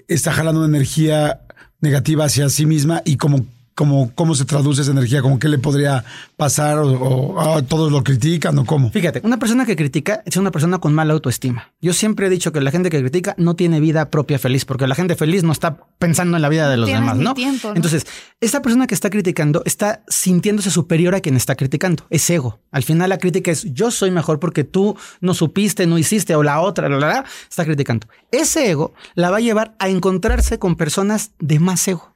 [0.09, 1.41] está jalando una energía
[1.81, 5.59] negativa hacia sí misma y como, como cómo se traduce esa energía, como qué le
[5.59, 6.05] podría
[6.37, 8.91] pasar o, o, todos lo critican o cómo.
[8.91, 11.73] Fíjate, una persona que critica es una persona con mala autoestima.
[11.81, 14.87] Yo siempre he dicho que la gente que critica no tiene vida propia feliz, porque
[14.87, 17.35] la gente feliz no está pensando en la vida de los demás, ¿no?
[17.35, 17.77] tiempo, ¿no?
[17.77, 18.07] Entonces,
[18.41, 22.05] esta persona que está criticando está sintiéndose superior a quien está criticando.
[22.11, 22.61] Es ego.
[22.71, 26.43] Al final la crítica es yo soy mejor porque tú no supiste, no hiciste o
[26.43, 28.07] la otra, la, la, la, está criticando.
[28.31, 32.14] Ese ego la va a llevar a encontrarse con personas de más ego.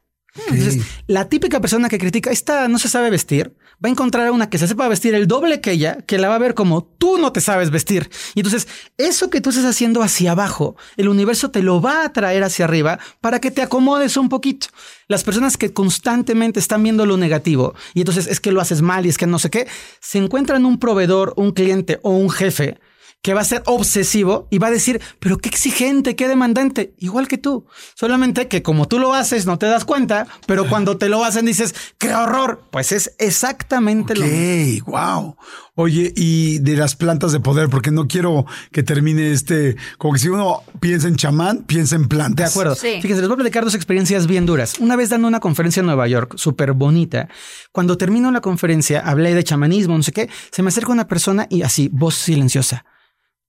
[0.49, 4.32] Entonces, la típica persona que critica, esta no se sabe vestir, va a encontrar a
[4.32, 6.84] una que se sepa vestir el doble que ella, que la va a ver como
[6.84, 8.11] tú no te sabes vestir.
[8.34, 12.12] Y entonces, eso que tú estás haciendo hacia abajo, el universo te lo va a
[12.12, 14.68] traer hacia arriba para que te acomodes un poquito.
[15.07, 19.07] Las personas que constantemente están viendo lo negativo y entonces es que lo haces mal
[19.07, 19.66] y es que no sé qué,
[20.01, 22.78] se encuentran un proveedor, un cliente o un jefe
[23.22, 27.28] que va a ser obsesivo y va a decir, pero qué exigente, qué demandante, igual
[27.28, 27.66] que tú.
[27.94, 31.44] Solamente que como tú lo haces no te das cuenta, pero cuando te lo hacen
[31.44, 32.62] dices, qué horror.
[32.70, 34.92] Pues es exactamente lo mismo.
[34.92, 35.36] wow.
[35.74, 40.18] Oye, y de las plantas de poder, porque no quiero que termine este, como que
[40.18, 42.46] si uno piensa en chamán, piensa en plantas.
[42.46, 42.74] De acuerdo.
[42.74, 42.98] Sí.
[43.00, 44.74] Fíjense, les voy a platicar dos experiencias bien duras.
[44.80, 47.28] Una vez dando una conferencia en Nueva York, súper bonita.
[47.70, 51.46] Cuando termino la conferencia, hablé de chamanismo, no sé qué, se me acerca una persona
[51.48, 52.84] y así, voz silenciosa.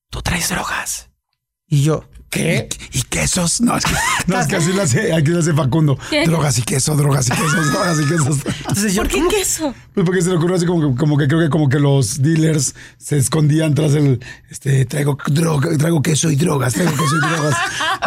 [0.10, 1.10] Tú traes drogas.
[1.72, 2.68] Y yo, ¿qué?
[2.94, 3.62] ¿Y quesos?
[3.62, 3.92] No, es que,
[4.26, 6.00] no, es que así lo hace, aquí lo hace Facundo.
[6.10, 6.26] ¿Qué?
[6.26, 8.38] Drogas y queso, drogas y quesos, drogas y quesos.
[8.62, 9.30] Entonces yo, ¿Por qué ¿cómo?
[9.30, 9.76] queso?
[9.94, 12.24] Pues porque se le ocurrió así como que, como que creo que como que los
[12.24, 17.20] dealers se escondían tras el este traigo droga, traigo queso y drogas, traigo queso y
[17.20, 17.56] drogas.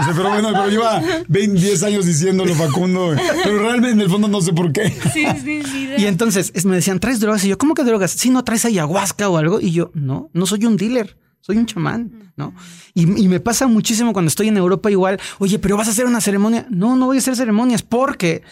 [0.01, 4.11] O sea, pero bueno, pero lleva 20, 10 años diciéndolo Facundo, pero realmente en el
[4.11, 4.91] fondo no sé por qué.
[5.13, 5.89] Sí, sí, sí.
[5.99, 7.45] Y entonces es- me decían, ¿traes drogas?
[7.45, 8.11] Y yo, ¿cómo que drogas?
[8.11, 9.61] Si no traes ayahuasca o algo.
[9.61, 11.17] Y yo, no, no soy un dealer.
[11.43, 12.55] Soy un chamán, ¿no?
[12.95, 16.07] Y, y me pasa muchísimo cuando estoy en Europa igual, oye, pero vas a hacer
[16.07, 16.67] una ceremonia.
[16.71, 18.43] No, no voy a hacer ceremonias porque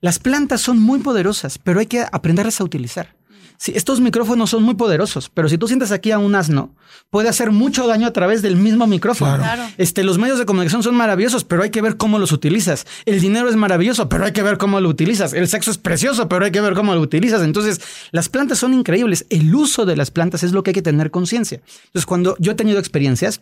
[0.00, 3.15] las plantas son muy poderosas, pero hay que aprenderlas a utilizar.
[3.58, 6.74] Sí, estos micrófonos son muy poderosos, pero si tú sientes aquí a un asno,
[7.10, 9.36] puede hacer mucho daño a través del mismo micrófono.
[9.36, 9.62] Claro.
[9.78, 12.86] Este, los medios de comunicación son maravillosos, pero hay que ver cómo los utilizas.
[13.04, 15.32] El dinero es maravilloso, pero hay que ver cómo lo utilizas.
[15.32, 17.42] El sexo es precioso, pero hay que ver cómo lo utilizas.
[17.42, 17.80] Entonces,
[18.12, 19.26] las plantas son increíbles.
[19.30, 21.60] El uso de las plantas es lo que hay que tener conciencia.
[21.86, 23.40] Entonces, cuando yo he tenido experiencias,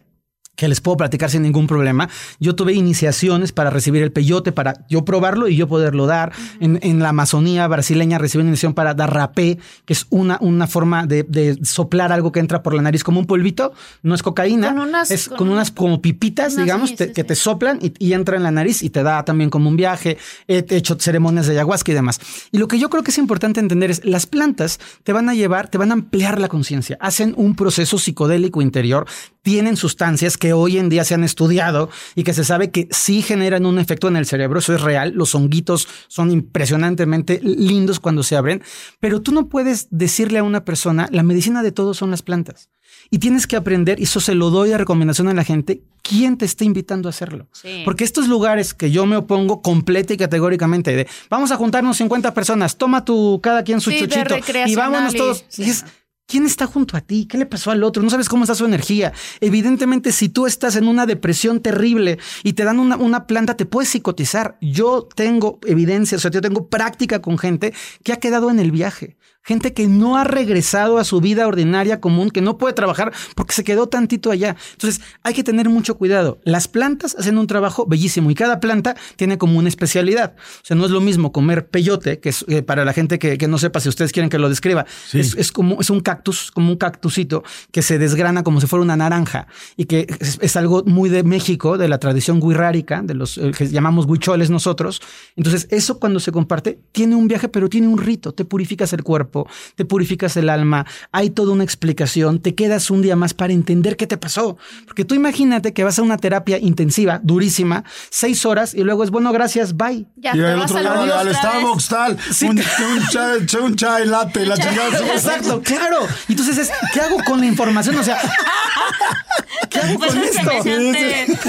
[0.57, 2.09] que les puedo platicar sin ningún problema.
[2.41, 6.33] Yo tuve iniciaciones para recibir el peyote, para yo probarlo y yo poderlo dar.
[6.61, 10.67] en, en la Amazonía brasileña recibí una iniciación para dar rapé, que es una, una
[10.67, 13.73] forma de, de soplar algo que entra por la nariz como un polvito.
[14.03, 14.69] No es cocaína.
[14.69, 17.93] Con unas- es con con, unas como pipitas, unas- digamos, te- que te soplan y,
[17.99, 20.17] y entra en la nariz y te da también como un viaje.
[20.49, 22.21] He hecho ceremonias de ayahuasca y demás.
[22.53, 25.35] Y lo que yo creo que es importante entender es las plantas te van a
[25.35, 29.07] llevar, te van a ampliar la conciencia, hacen un proceso psicodélico interior,
[29.43, 33.23] tienen sustancias que hoy en día se han estudiado y que se sabe que sí
[33.23, 38.23] generan un efecto en el cerebro, eso es real, los honguitos son impresionantemente lindos cuando
[38.23, 38.63] se abren,
[39.01, 42.69] pero tú no puedes decirle a una persona, la medicina de todos son las plantas.
[43.11, 46.37] Y tienes que aprender, y eso se lo doy de recomendación a la gente, quién
[46.37, 47.49] te está invitando a hacerlo.
[47.53, 47.83] Sí.
[47.85, 52.33] Porque estos lugares que yo me opongo completa y categóricamente de vamos a juntarnos 50
[52.35, 54.37] personas, toma tu cada quien su Sí, chuchito
[54.67, 55.45] y vámonos todos.
[55.49, 55.65] sí.
[55.65, 55.85] Y es,
[56.27, 57.27] ¿Quién está junto a ti?
[57.27, 58.03] ¿Qué le pasó al otro?
[58.03, 59.13] No sabes cómo está su energía.
[59.41, 63.91] Evidentemente, si tú estás en una depresión terrible y te dan una, planta, te puedes
[63.91, 64.57] psicotizar.
[64.63, 68.71] Yo tengo evidencia, o sea, yo tengo práctica con gente que ha quedado en el
[68.71, 69.17] viaje.
[69.45, 73.53] Gente que no ha regresado a su vida ordinaria común, que no puede trabajar porque
[73.55, 74.57] se quedó tantito allá.
[74.73, 76.39] Entonces, hay que tener mucho cuidado.
[76.45, 80.35] Las plantas hacen un trabajo bellísimo y cada planta tiene como una especialidad.
[80.63, 83.37] O sea, no es lo mismo comer peyote, que es eh, para la gente que,
[83.37, 85.21] que no sepa, si ustedes quieren que lo describa, Sí.
[85.21, 88.83] es, es como es un cactus, como un cactusito que se desgrana como si fuera
[88.83, 93.15] una naranja y que es, es algo muy de México, de la tradición guirrárica, de
[93.15, 95.03] los eh, que llamamos huicholes nosotros.
[95.37, 98.33] Entonces, eso cuando se comparte tiene un viaje, pero tiene un rito.
[98.33, 99.34] Te purificas el cuerpo,
[99.77, 103.97] te purificas el alma, hay toda una explicación, te quedas un día más para entender
[103.97, 104.57] qué te pasó.
[104.87, 109.11] Porque tú imagínate que vas a una terapia intensiva, durísima, seis horas y luego es
[109.11, 110.07] bueno, gracias, bye.
[110.17, 112.47] Ya y te el otro lado al Starbucks tal, Sí.
[112.47, 114.99] un, un chai, un chai latte, la chingada.
[115.15, 116.07] Exacto, claro.
[116.29, 117.97] Y Entonces es, ¿qué hago con la información?
[117.97, 118.19] O sea,
[119.71, 120.51] ¿qué hago Pues con es esto?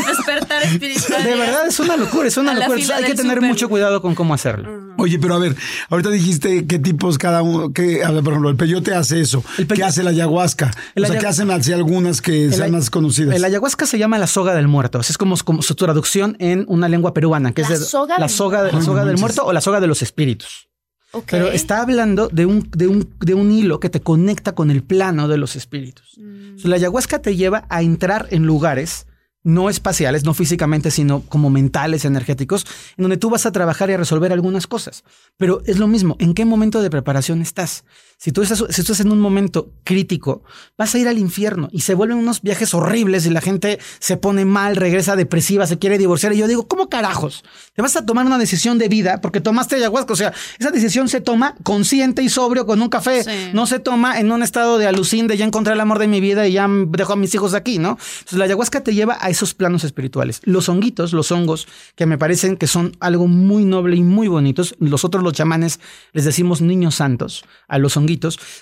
[0.08, 1.24] despertar espiritual.
[1.24, 2.98] De verdad es una locura, es una locura.
[2.98, 4.86] Hay que tener mucho cuidado con cómo hacerlo.
[4.98, 5.56] Oye, pero a ver,
[5.90, 9.44] ahorita dijiste qué tipos cada uno, que, a ver, por ejemplo, el peyote hace eso.
[9.60, 10.72] El ¿Qué peyo- hace la ayahuasca?
[10.96, 13.36] El o sea, ¿qué hacen así algunas que sean más conocidas?
[13.36, 14.98] El ayahuasca se llama la soga del muerto.
[14.98, 18.16] Así es como, como su traducción en una lengua peruana, que La es de- soga
[18.18, 20.68] la del soga, de- la soga del muerto o la soga de los espíritus.
[21.12, 21.26] Ok.
[21.30, 24.82] Pero está hablando de un, de, un, de un hilo que te conecta con el
[24.84, 26.18] plano de los espíritus.
[26.18, 26.68] Mm.
[26.68, 29.06] La ayahuasca te lleva a entrar en lugares
[29.46, 32.66] no espaciales, no físicamente, sino como mentales, energéticos,
[32.98, 35.04] en donde tú vas a trabajar y a resolver algunas cosas.
[35.38, 37.86] Pero es lo mismo, ¿en qué momento de preparación estás?
[38.18, 40.42] Si tú estás, si tú estás en un momento crítico,
[40.78, 44.16] vas a ir al infierno y se vuelven unos viajes horribles y la gente se
[44.16, 46.32] pone mal, regresa depresiva, se quiere divorciar.
[46.34, 47.44] Y yo digo, ¿cómo carajos?
[47.74, 50.14] Te vas a tomar una decisión de vida porque tomaste ayahuasca.
[50.14, 53.24] O sea, esa decisión se toma consciente y sobrio con un café.
[53.24, 53.50] Sí.
[53.54, 56.22] No se toma en un estado de alucín de ya encontré el amor de mi
[56.22, 57.98] vida y ya dejo a mis hijos aquí, ¿no?
[58.20, 60.40] Entonces la ayahuasca te lleva a esos planos espirituales.
[60.46, 64.76] Los honguitos, los hongos, que me parecen que son algo muy noble y muy bonitos.
[64.80, 65.82] Nosotros los chamanes
[66.14, 68.05] les decimos niños santos a los honguitos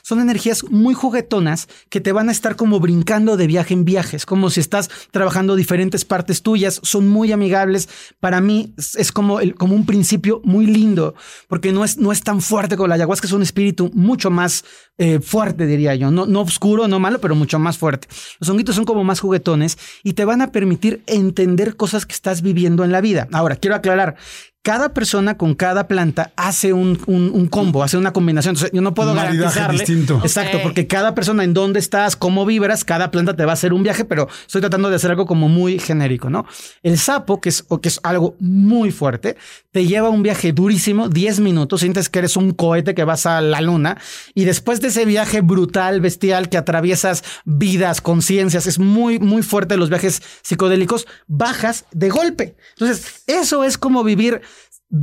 [0.01, 4.25] son energías muy juguetonas que te van a estar como brincando de viaje en viajes,
[4.25, 7.89] como si estás trabajando diferentes partes tuyas, son muy amigables.
[8.19, 11.15] Para mí es como, el, como un principio muy lindo,
[11.47, 14.65] porque no es, no es tan fuerte como la ayahuasca, es un espíritu mucho más
[14.97, 16.11] eh, fuerte, diría yo.
[16.11, 18.07] No, no oscuro, no malo, pero mucho más fuerte.
[18.39, 22.41] Los honguitos son como más juguetones y te van a permitir entender cosas que estás
[22.41, 23.27] viviendo en la vida.
[23.31, 24.15] Ahora, quiero aclarar
[24.63, 28.55] cada persona con cada planta hace un, un, combo, hace una combinación.
[28.55, 29.79] Entonces, yo no puedo garantizarle.
[29.79, 30.21] Distinto.
[30.23, 33.73] Exacto, porque cada persona en dónde estás, cómo vibras, cada planta te va a hacer
[33.73, 36.45] un viaje, pero estoy tratando de hacer algo como muy genérico, ¿no?
[36.81, 39.35] El sapo, que es, que es algo muy fuerte,
[39.73, 43.41] te lleva un viaje durísimo, 10 minutos, sientes que eres un cohete que vas a
[43.41, 43.97] la luna,
[44.33, 49.75] y después de ese viaje brutal, bestial, que atraviesas vidas, conciencias, es muy, muy fuerte
[49.75, 52.55] los viajes psicodélicos, bajas de golpe.
[52.77, 54.41] Entonces, eso es como vivir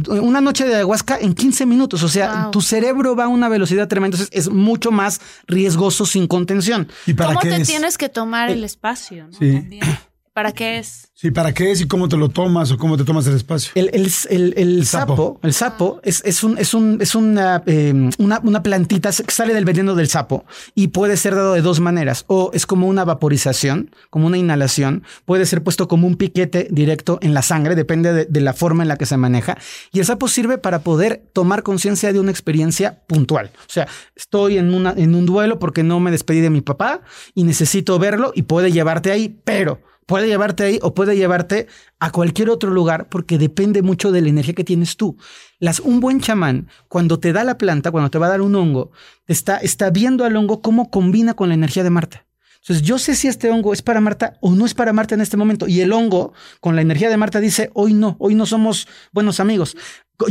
[0.09, 2.03] una noche de ayahuasca en 15 minutos.
[2.03, 4.16] O sea, tu cerebro va a una velocidad tremenda.
[4.16, 6.88] Entonces es mucho más riesgoso sin contención.
[7.07, 9.28] ¿Y para ¿Cómo te tienes que tomar el espacio?
[9.38, 9.80] Sí.
[10.41, 11.11] ¿Para qué es?
[11.12, 13.72] Sí, ¿para qué es y cómo te lo tomas o cómo te tomas el espacio?
[13.74, 15.38] El, el, sapo.
[15.43, 17.62] el sapo es, es, un, es, un, es una,
[18.16, 21.78] una, una, plantita que sale del veneno del sapo y puede ser dado de dos
[21.80, 22.24] maneras.
[22.26, 25.03] O es como una vaporización, como una inhalación.
[25.26, 28.82] Puede ser puesto como un piquete directo en la sangre, depende de, de la forma
[28.82, 29.59] en la que se maneja.
[29.93, 33.51] Y el sapo sirve para poder tomar conciencia de una experiencia puntual.
[33.55, 33.86] O sea,
[34.16, 37.03] estoy en, una, en un duelo porque no me despedí de mi papá
[37.34, 41.68] y necesito verlo y puede llevarte ahí, pero puede llevarte ahí o puede llevarte
[42.00, 45.16] a cualquier otro lugar porque depende mucho de la energía que tienes tú.
[45.61, 48.56] Las, un buen chamán, cuando te da la planta, cuando te va a dar un
[48.56, 48.90] hongo,
[49.28, 52.26] está, está viendo al hongo cómo combina con la energía de Marta.
[52.61, 55.20] Entonces, yo sé si este hongo es para Marta o no es para Marta en
[55.20, 55.68] este momento.
[55.68, 59.38] Y el hongo, con la energía de Marta, dice, hoy no, hoy no somos buenos
[59.38, 59.76] amigos.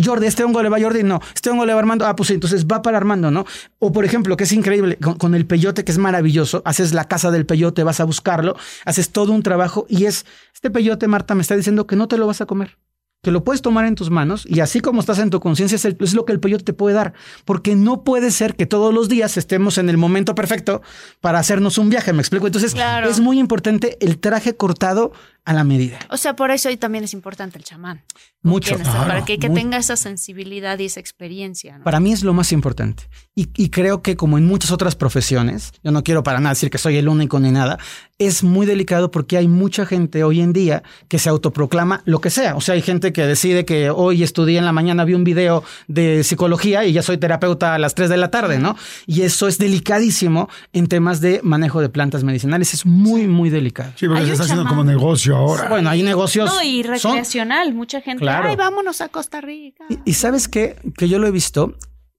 [0.04, 2.16] Jordi, este hongo le va a Jordi, no, este hongo le va a Armando, ah,
[2.16, 3.46] pues entonces va para Armando, ¿no?
[3.80, 7.32] O por ejemplo, que es increíble, con, el peyote, que es maravilloso, haces la casa
[7.32, 11.42] del peyote, vas a buscarlo, haces todo un trabajo y es, este peyote, Marta, me
[11.42, 12.78] está diciendo que no te lo vas a comer
[13.22, 16.14] que lo puedes tomar en tus manos y así como estás en tu conciencia es,
[16.14, 17.14] lo que el peyote te puede dar,
[17.44, 20.82] porque no puede ser que todos los días estemos en el momento perfecto
[21.20, 22.48] para hacernos un viaje, me explico.
[22.48, 22.76] Entonces
[23.08, 25.12] es muy importante el traje cortado
[25.46, 26.00] a la medida.
[26.10, 28.04] O sea, por eso hoy también es importante el chamán.
[28.42, 28.78] Mucho.
[28.78, 31.82] para que, tenga esa sensibilidad y esa experiencia.
[31.84, 33.04] Para mí es lo más importante.
[33.36, 36.78] Y, creo que como en muchas otras profesiones, yo no quiero para nada decir que
[36.78, 37.80] soy el único ni nada,
[38.18, 42.30] es muy delicado porque hay mucha gente hoy en día que se autoproclama lo que
[42.30, 42.56] sea.
[42.56, 45.64] O sea, hay gente que decide que hoy estudié en la mañana, vi un video
[45.88, 48.76] de psicología y ya soy terapeuta a las 3 de la tarde, ¿no?
[49.06, 52.74] Y eso es delicadísimo en temas de manejo de plantas medicinales.
[52.74, 53.94] Es muy, muy delicado.
[53.96, 55.70] Sí, porque se está haciendo como negocio ahora.
[55.70, 56.52] Bueno, hay negocios.
[56.54, 57.74] No, y recreacional.
[57.74, 59.86] Mucha gente, ay, vámonos a Costa Rica.
[60.06, 60.78] Y, sabes qué?
[60.98, 61.76] Que yo lo he visto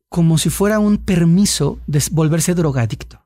[0.08, 3.19] como si fuera un permiso de volverse drogadicto.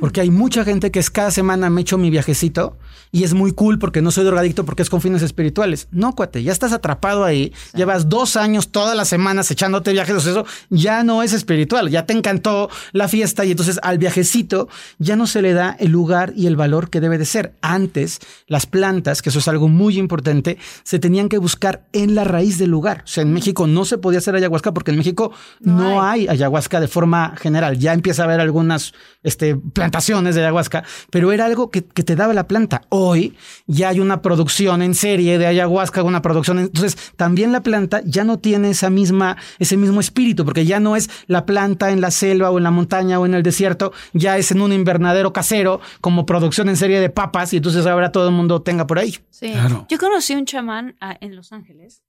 [0.00, 2.76] Porque hay mucha gente que es cada semana me echo mi viajecito
[3.12, 5.88] y es muy cool porque no soy drogadicto porque es con fines espirituales.
[5.90, 10.44] No, cuate, ya estás atrapado ahí, llevas dos años todas las semanas echándote viajes, eso
[10.70, 14.68] ya no es espiritual, ya te encantó la fiesta y entonces al viajecito
[14.98, 17.54] ya no se le da el lugar y el valor que debe de ser.
[17.62, 22.24] Antes, las plantas, que eso es algo muy importante, se tenían que buscar en la
[22.24, 23.02] raíz del lugar.
[23.04, 26.28] O sea, en México no se podía hacer ayahuasca porque en México no, hay.
[26.28, 27.78] ayahuasca de forma general.
[27.78, 28.92] Ya empieza a haber algunas
[29.22, 32.82] este, plantaciones de ayahuasca, pero era algo que, te daba la planta.
[32.88, 36.58] Hoy ya hay una producción en serie de ayahuasca, una producción.
[36.58, 40.96] entonces, también la planta ya no tiene esa misma, ese mismo espíritu, porque ya no
[40.96, 44.38] es la planta en la selva o en la montaña o en el desierto, ya
[44.38, 48.28] es en un invernadero casero como producción en serie de papas y entonces ahora todo
[48.28, 49.18] el mundo tenga por ahí.
[49.30, 49.52] Sí.
[49.88, 52.02] Yo conocí un chamán ah, en Los Ángeles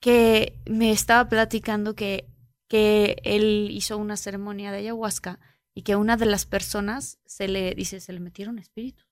[0.00, 2.26] que me estaba platicando que,
[2.68, 5.38] que él hizo una ceremonia de ayahuasca
[5.74, 9.06] y que una de las personas se le dice, se le metieron espíritus.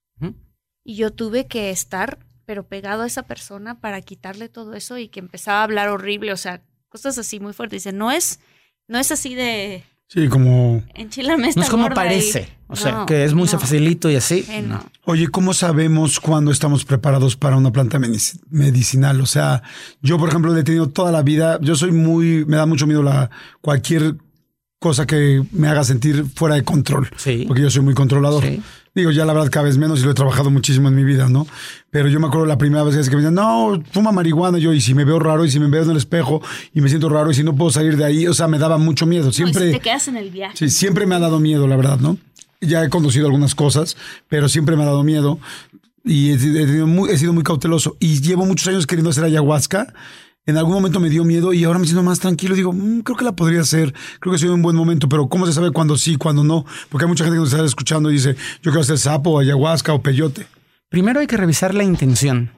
[0.85, 5.09] Y yo tuve que estar, pero pegado a esa persona para quitarle todo eso y
[5.09, 7.85] que empezaba a hablar horrible, o sea, cosas así muy fuertes.
[7.85, 8.41] Dice, no es,
[8.89, 9.85] no es así de...
[10.09, 10.83] Sí, como...
[10.95, 12.49] Enchilame No es como parece.
[12.67, 14.45] O sea, que es muy facilito y así.
[15.05, 17.99] Oye, ¿cómo sabemos cuándo estamos preparados para una planta
[18.51, 19.21] medicinal?
[19.21, 19.63] O sea,
[20.03, 23.03] yo, por ejemplo, he tenido toda la vida, yo soy muy, me da mucho miedo
[23.03, 23.31] la
[23.61, 24.17] cualquier
[24.81, 27.09] cosa que me haga sentir fuera de control.
[27.17, 27.45] Sí.
[27.47, 28.43] Porque yo soy muy controlador.
[28.95, 31.29] Digo, ya la verdad cada vez menos y lo he trabajado muchísimo en mi vida,
[31.29, 31.47] ¿no?
[31.91, 34.81] Pero yo me acuerdo la primera vez que me decían, no, fuma marihuana yo y
[34.81, 36.43] si me veo raro y si me veo en el espejo
[36.75, 38.79] y me siento raro y si no puedo salir de ahí, o sea, me daba
[38.79, 39.31] mucho miedo.
[39.31, 39.67] Siempre...
[39.67, 40.57] No, te quedas en el viaje.
[40.57, 42.17] Sí, siempre me ha dado miedo, la verdad, ¿no?
[42.63, 43.97] Ya he conducido algunas cosas,
[44.29, 45.39] pero siempre me ha dado miedo
[46.05, 49.93] y he, he sido muy cauteloso y llevo muchos años queriendo hacer ayahuasca
[50.47, 52.55] en algún momento me dio miedo y ahora me siento más tranquilo.
[52.55, 55.47] Digo, "Mm, creo que la podría hacer, creo que soy un buen momento, pero ¿cómo
[55.47, 56.65] se sabe cuándo sí, cuándo no?
[56.89, 59.93] Porque hay mucha gente que nos está escuchando y dice, yo quiero hacer sapo, ayahuasca
[59.93, 60.47] o peyote.
[60.89, 62.53] Primero hay que revisar la intención.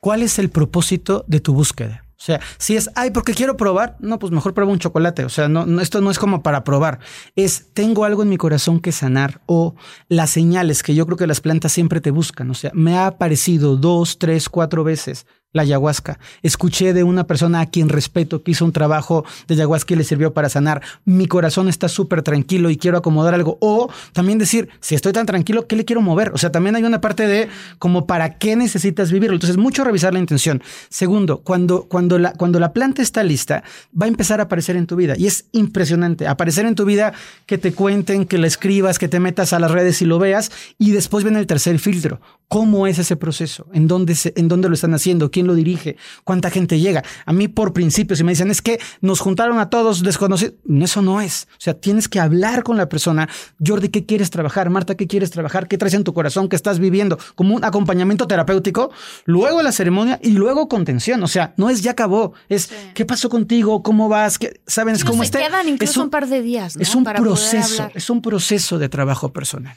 [0.00, 2.04] ¿Cuál es el propósito de tu búsqueda?
[2.16, 5.24] O sea, si es, ay, porque quiero probar, no, pues mejor prueba un chocolate.
[5.24, 7.00] O sea, no, esto no es como para probar.
[7.36, 9.74] Es, tengo algo en mi corazón que sanar o
[10.08, 12.50] las señales que yo creo que las plantas siempre te buscan.
[12.50, 16.18] O sea, me ha aparecido dos, tres, cuatro veces la ayahuasca.
[16.42, 20.04] Escuché de una persona a quien respeto que hizo un trabajo de ayahuasca y le
[20.04, 20.82] sirvió para sanar.
[21.06, 23.56] Mi corazón está súper tranquilo y quiero acomodar algo.
[23.60, 26.32] O también decir, si estoy tan tranquilo, ¿qué le quiero mover?
[26.34, 27.48] O sea, también hay una parte de
[27.78, 29.36] como para qué necesitas vivirlo.
[29.36, 30.60] Entonces, mucho revisar la intención.
[30.90, 33.62] Segundo, cuando, cuando, la, cuando la planta está lista,
[34.00, 35.14] va a empezar a aparecer en tu vida.
[35.16, 36.26] Y es impresionante.
[36.26, 37.12] Aparecer en tu vida
[37.46, 40.50] que te cuenten, que la escribas, que te metas a las redes y lo veas.
[40.78, 42.20] Y después viene el tercer filtro.
[42.48, 43.66] ¿Cómo es ese proceso?
[43.72, 45.30] ¿En dónde, se, en dónde lo están haciendo?
[45.30, 45.96] ¿Quién lo dirige?
[46.24, 47.02] ¿Cuánta gente llega?
[47.26, 51.02] A mí, por principio, si me dicen, es que nos juntaron a todos desconocidos, eso
[51.02, 51.46] no es.
[51.52, 53.28] O sea, tienes que hablar con la persona.
[53.64, 54.70] Jordi, ¿qué quieres trabajar?
[54.70, 55.68] Marta, ¿qué quieres trabajar?
[55.68, 56.48] ¿Qué traes en tu corazón?
[56.48, 57.18] ¿Qué estás viviendo?
[57.34, 58.90] Como un acompañamiento terapéutico,
[59.24, 61.22] luego la ceremonia y luego contención.
[61.22, 63.82] O sea, no es ya acabó, es ¿qué pasó contigo?
[63.82, 64.38] ¿Cómo vas?
[64.38, 65.38] ¿Qué, ¿Sabes Sí, cómo se está?
[65.40, 66.82] quedan incluso Es un- un par de días, ¿no?
[66.82, 69.76] Es un Para proceso, es un proceso de trabajo personal.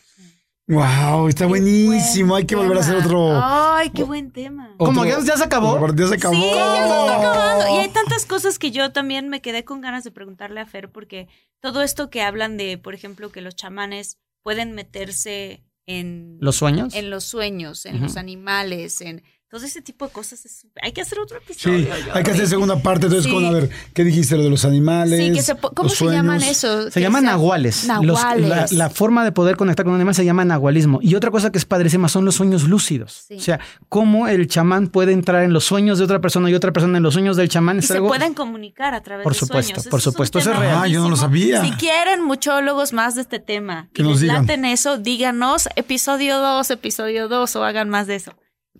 [0.68, 2.36] Wow, está buenísimo.
[2.36, 3.32] Hay que volver a hacer otro.
[3.42, 4.76] Ay, qué buen tema.
[4.78, 5.80] Como ya, ya se acabó.
[5.96, 6.36] Ya se acabó.
[6.36, 7.76] Sí, ya se está acabando.
[7.76, 10.92] Y hay tantas cosas que yo también me quedé con ganas de preguntarle a Fer,
[10.92, 11.30] porque
[11.62, 16.94] todo esto que hablan de, por ejemplo, que los chamanes pueden meterse en ¿Los sueños?
[16.96, 20.46] en los sueños, en los animales, en todo ese tipo de cosas.
[20.46, 21.88] es- hay que hacer otro Sí, episodio.
[22.14, 23.06] hay que hacer segunda parte.
[23.08, 23.34] Entonces, Sí.
[23.34, 24.36] con a ver, ¿qué dijiste?
[24.36, 25.20] Lo de los animales.
[25.20, 26.92] Sí, que se ¿Cómo los se llaman eso?
[26.92, 27.88] Se llaman sea- nahuales.
[28.02, 31.00] Los- la, la forma de poder conectar con un animal se llama nahualismo.
[31.02, 33.26] Y otra cosa que es padrísima son los sueños lúcidos.
[33.28, 33.36] Sí.
[33.36, 36.74] O sea, cómo el chamán puede entrar en los sueños de otra persona y otra
[36.74, 37.78] persona en los sueños del chamán.
[37.78, 38.08] Y es se algo...
[38.10, 39.88] pueden comunicar a través Por de supuesto, sueños.
[39.88, 40.80] por Eso supuesto, eso es real.
[40.84, 41.64] Ah, yo no lo sabía.
[41.64, 44.66] Si quieren muchólogos más de este tema Que y nos digan.
[44.66, 48.34] eso, díganos episodio 2, episodio 2 o hagan más de eso.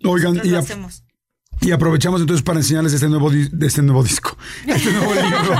[0.04, 1.07] Oigan, y a-.
[1.60, 4.36] Y aprovechamos entonces para enseñarles este nuevo, este nuevo disco,
[4.66, 5.54] este nuevo libro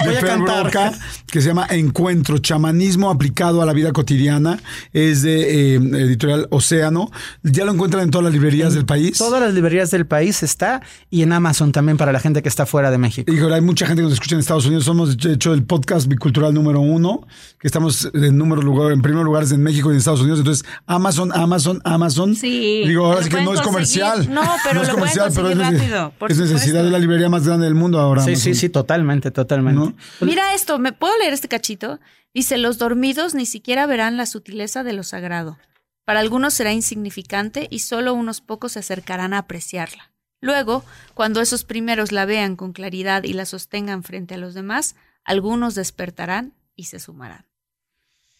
[0.00, 0.62] Voy de a Fer cantar.
[0.62, 0.92] Broca,
[1.26, 4.58] que se llama Encuentro, chamanismo aplicado a la vida cotidiana.
[4.92, 7.10] Es de eh, editorial Océano.
[7.42, 9.18] Ya lo encuentran en todas las librerías del país.
[9.18, 12.66] Todas las librerías del país está y en Amazon también para la gente que está
[12.66, 13.32] fuera de México.
[13.32, 14.84] Híjole, hay mucha gente que nos escucha en Estados Unidos.
[14.84, 17.26] Somos, de hecho, el podcast bicultural número uno,
[17.58, 20.38] que estamos en número lugar, en primer lugar en México y en Estados Unidos.
[20.38, 22.34] Entonces, Amazon, Amazon, Amazon.
[22.34, 22.82] Sí.
[22.86, 24.32] Digo, ahora sí que no es comercial.
[24.32, 26.90] No, pero es lo pueden comercial, pero es, conseguir neces- rápido, por es necesidad de
[26.90, 28.22] la librería más grande del mundo ahora.
[28.22, 28.42] Sí, Amazon.
[28.42, 29.80] sí, sí, totalmente, totalmente.
[29.80, 29.94] ¿No?
[30.26, 32.00] Mira esto, ¿me puedo leer este cachito?
[32.32, 35.58] Dice, los dormidos ni siquiera verán la sutileza de lo sagrado.
[36.04, 40.12] Para algunos será insignificante y solo unos pocos se acercarán a apreciarla.
[40.40, 44.96] Luego, cuando esos primeros la vean con claridad y la sostengan frente a los demás,
[45.24, 47.46] algunos despertarán y se sumarán.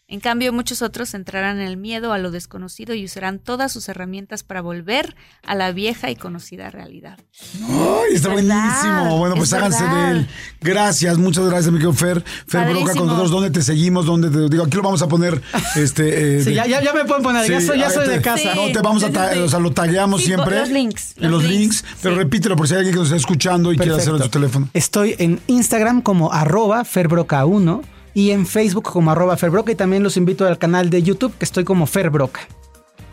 [0.06, 3.88] En cambio, muchos otros entrarán en el miedo a lo desconocido y usarán todas sus
[3.88, 7.18] herramientas para volver a la vieja y conocida realidad.
[7.66, 9.18] Ay, está Es verdad, buenísimo.
[9.18, 10.12] Bueno, pues es háganse verdad.
[10.12, 10.28] de él.
[10.60, 12.22] Gracias, muchas gracias, mi querido Fer.
[12.22, 13.04] Fer Broca con Padrísimo.
[13.06, 13.30] nosotros.
[13.30, 14.04] ¿Dónde te seguimos?
[14.04, 14.64] ¿Dónde te digo?
[14.64, 15.40] Aquí lo vamos a poner.
[15.76, 18.54] Este, eh, Sí, de- ya, ya, ya me pueden poner, ya soy, ya de casa.
[18.54, 20.58] No, te vamos a, ta- o sea, lo tagueamos Sí, siempre.
[20.60, 21.82] los links, En los los links.
[21.82, 22.20] links, Pero sí.
[22.20, 24.68] repítelo por si hay alguien que nos está escuchando y quiere hacerlo en su teléfono.
[24.74, 27.82] Estoy en Instagram como arroba ferbroca1
[28.14, 31.44] y en Facebook como arroba ferbroca y también los invito al canal de YouTube que
[31.44, 32.40] estoy como ferbroca.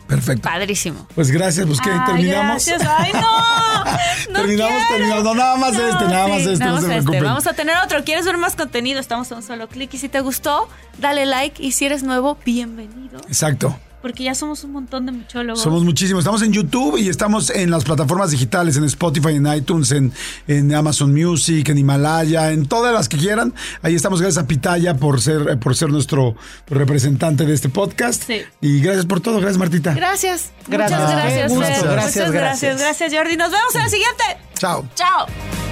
[0.06, 0.42] Perfecto.
[0.48, 1.06] Padrísimo.
[1.14, 2.66] Pues gracias, pues que terminamos.
[2.66, 2.82] gracias.
[2.98, 3.20] Ay, no.
[4.30, 4.96] No Terminamos, quiero.
[4.96, 5.24] terminamos.
[5.24, 6.96] No, nada más este, nada más este, no nada se este.
[7.02, 7.24] preocupen.
[7.24, 8.04] Vamos a tener otro.
[8.04, 9.00] ¿Quieres ver más contenido?
[9.00, 9.92] Estamos a un solo clic.
[9.94, 11.62] Y si te gustó, dale like.
[11.62, 13.18] Y si eres nuevo, bienvenido.
[13.26, 13.76] Exacto.
[14.02, 15.62] Porque ya somos un montón de muchólogos.
[15.62, 16.22] Somos muchísimos.
[16.22, 20.12] Estamos en YouTube y estamos en las plataformas digitales, en Spotify, en iTunes, en,
[20.48, 23.54] en Amazon Music, en Himalaya, en todas las que quieran.
[23.80, 24.20] Ahí estamos.
[24.20, 26.34] Gracias a Pitaya por ser, por ser nuestro
[26.68, 28.24] representante de este podcast.
[28.26, 28.42] Sí.
[28.60, 29.38] Y gracias por todo.
[29.38, 29.94] Gracias, Martita.
[29.94, 30.50] Gracias.
[30.66, 31.00] Gracias.
[31.00, 31.52] Muchas gracias.
[31.52, 31.52] Fer.
[31.52, 32.32] Gracias, Muchas gracias.
[32.32, 32.80] gracias.
[32.80, 33.36] Gracias, Jordi.
[33.36, 34.24] Nos vemos en el siguiente.
[34.58, 34.84] Chao.
[34.94, 35.71] Chao.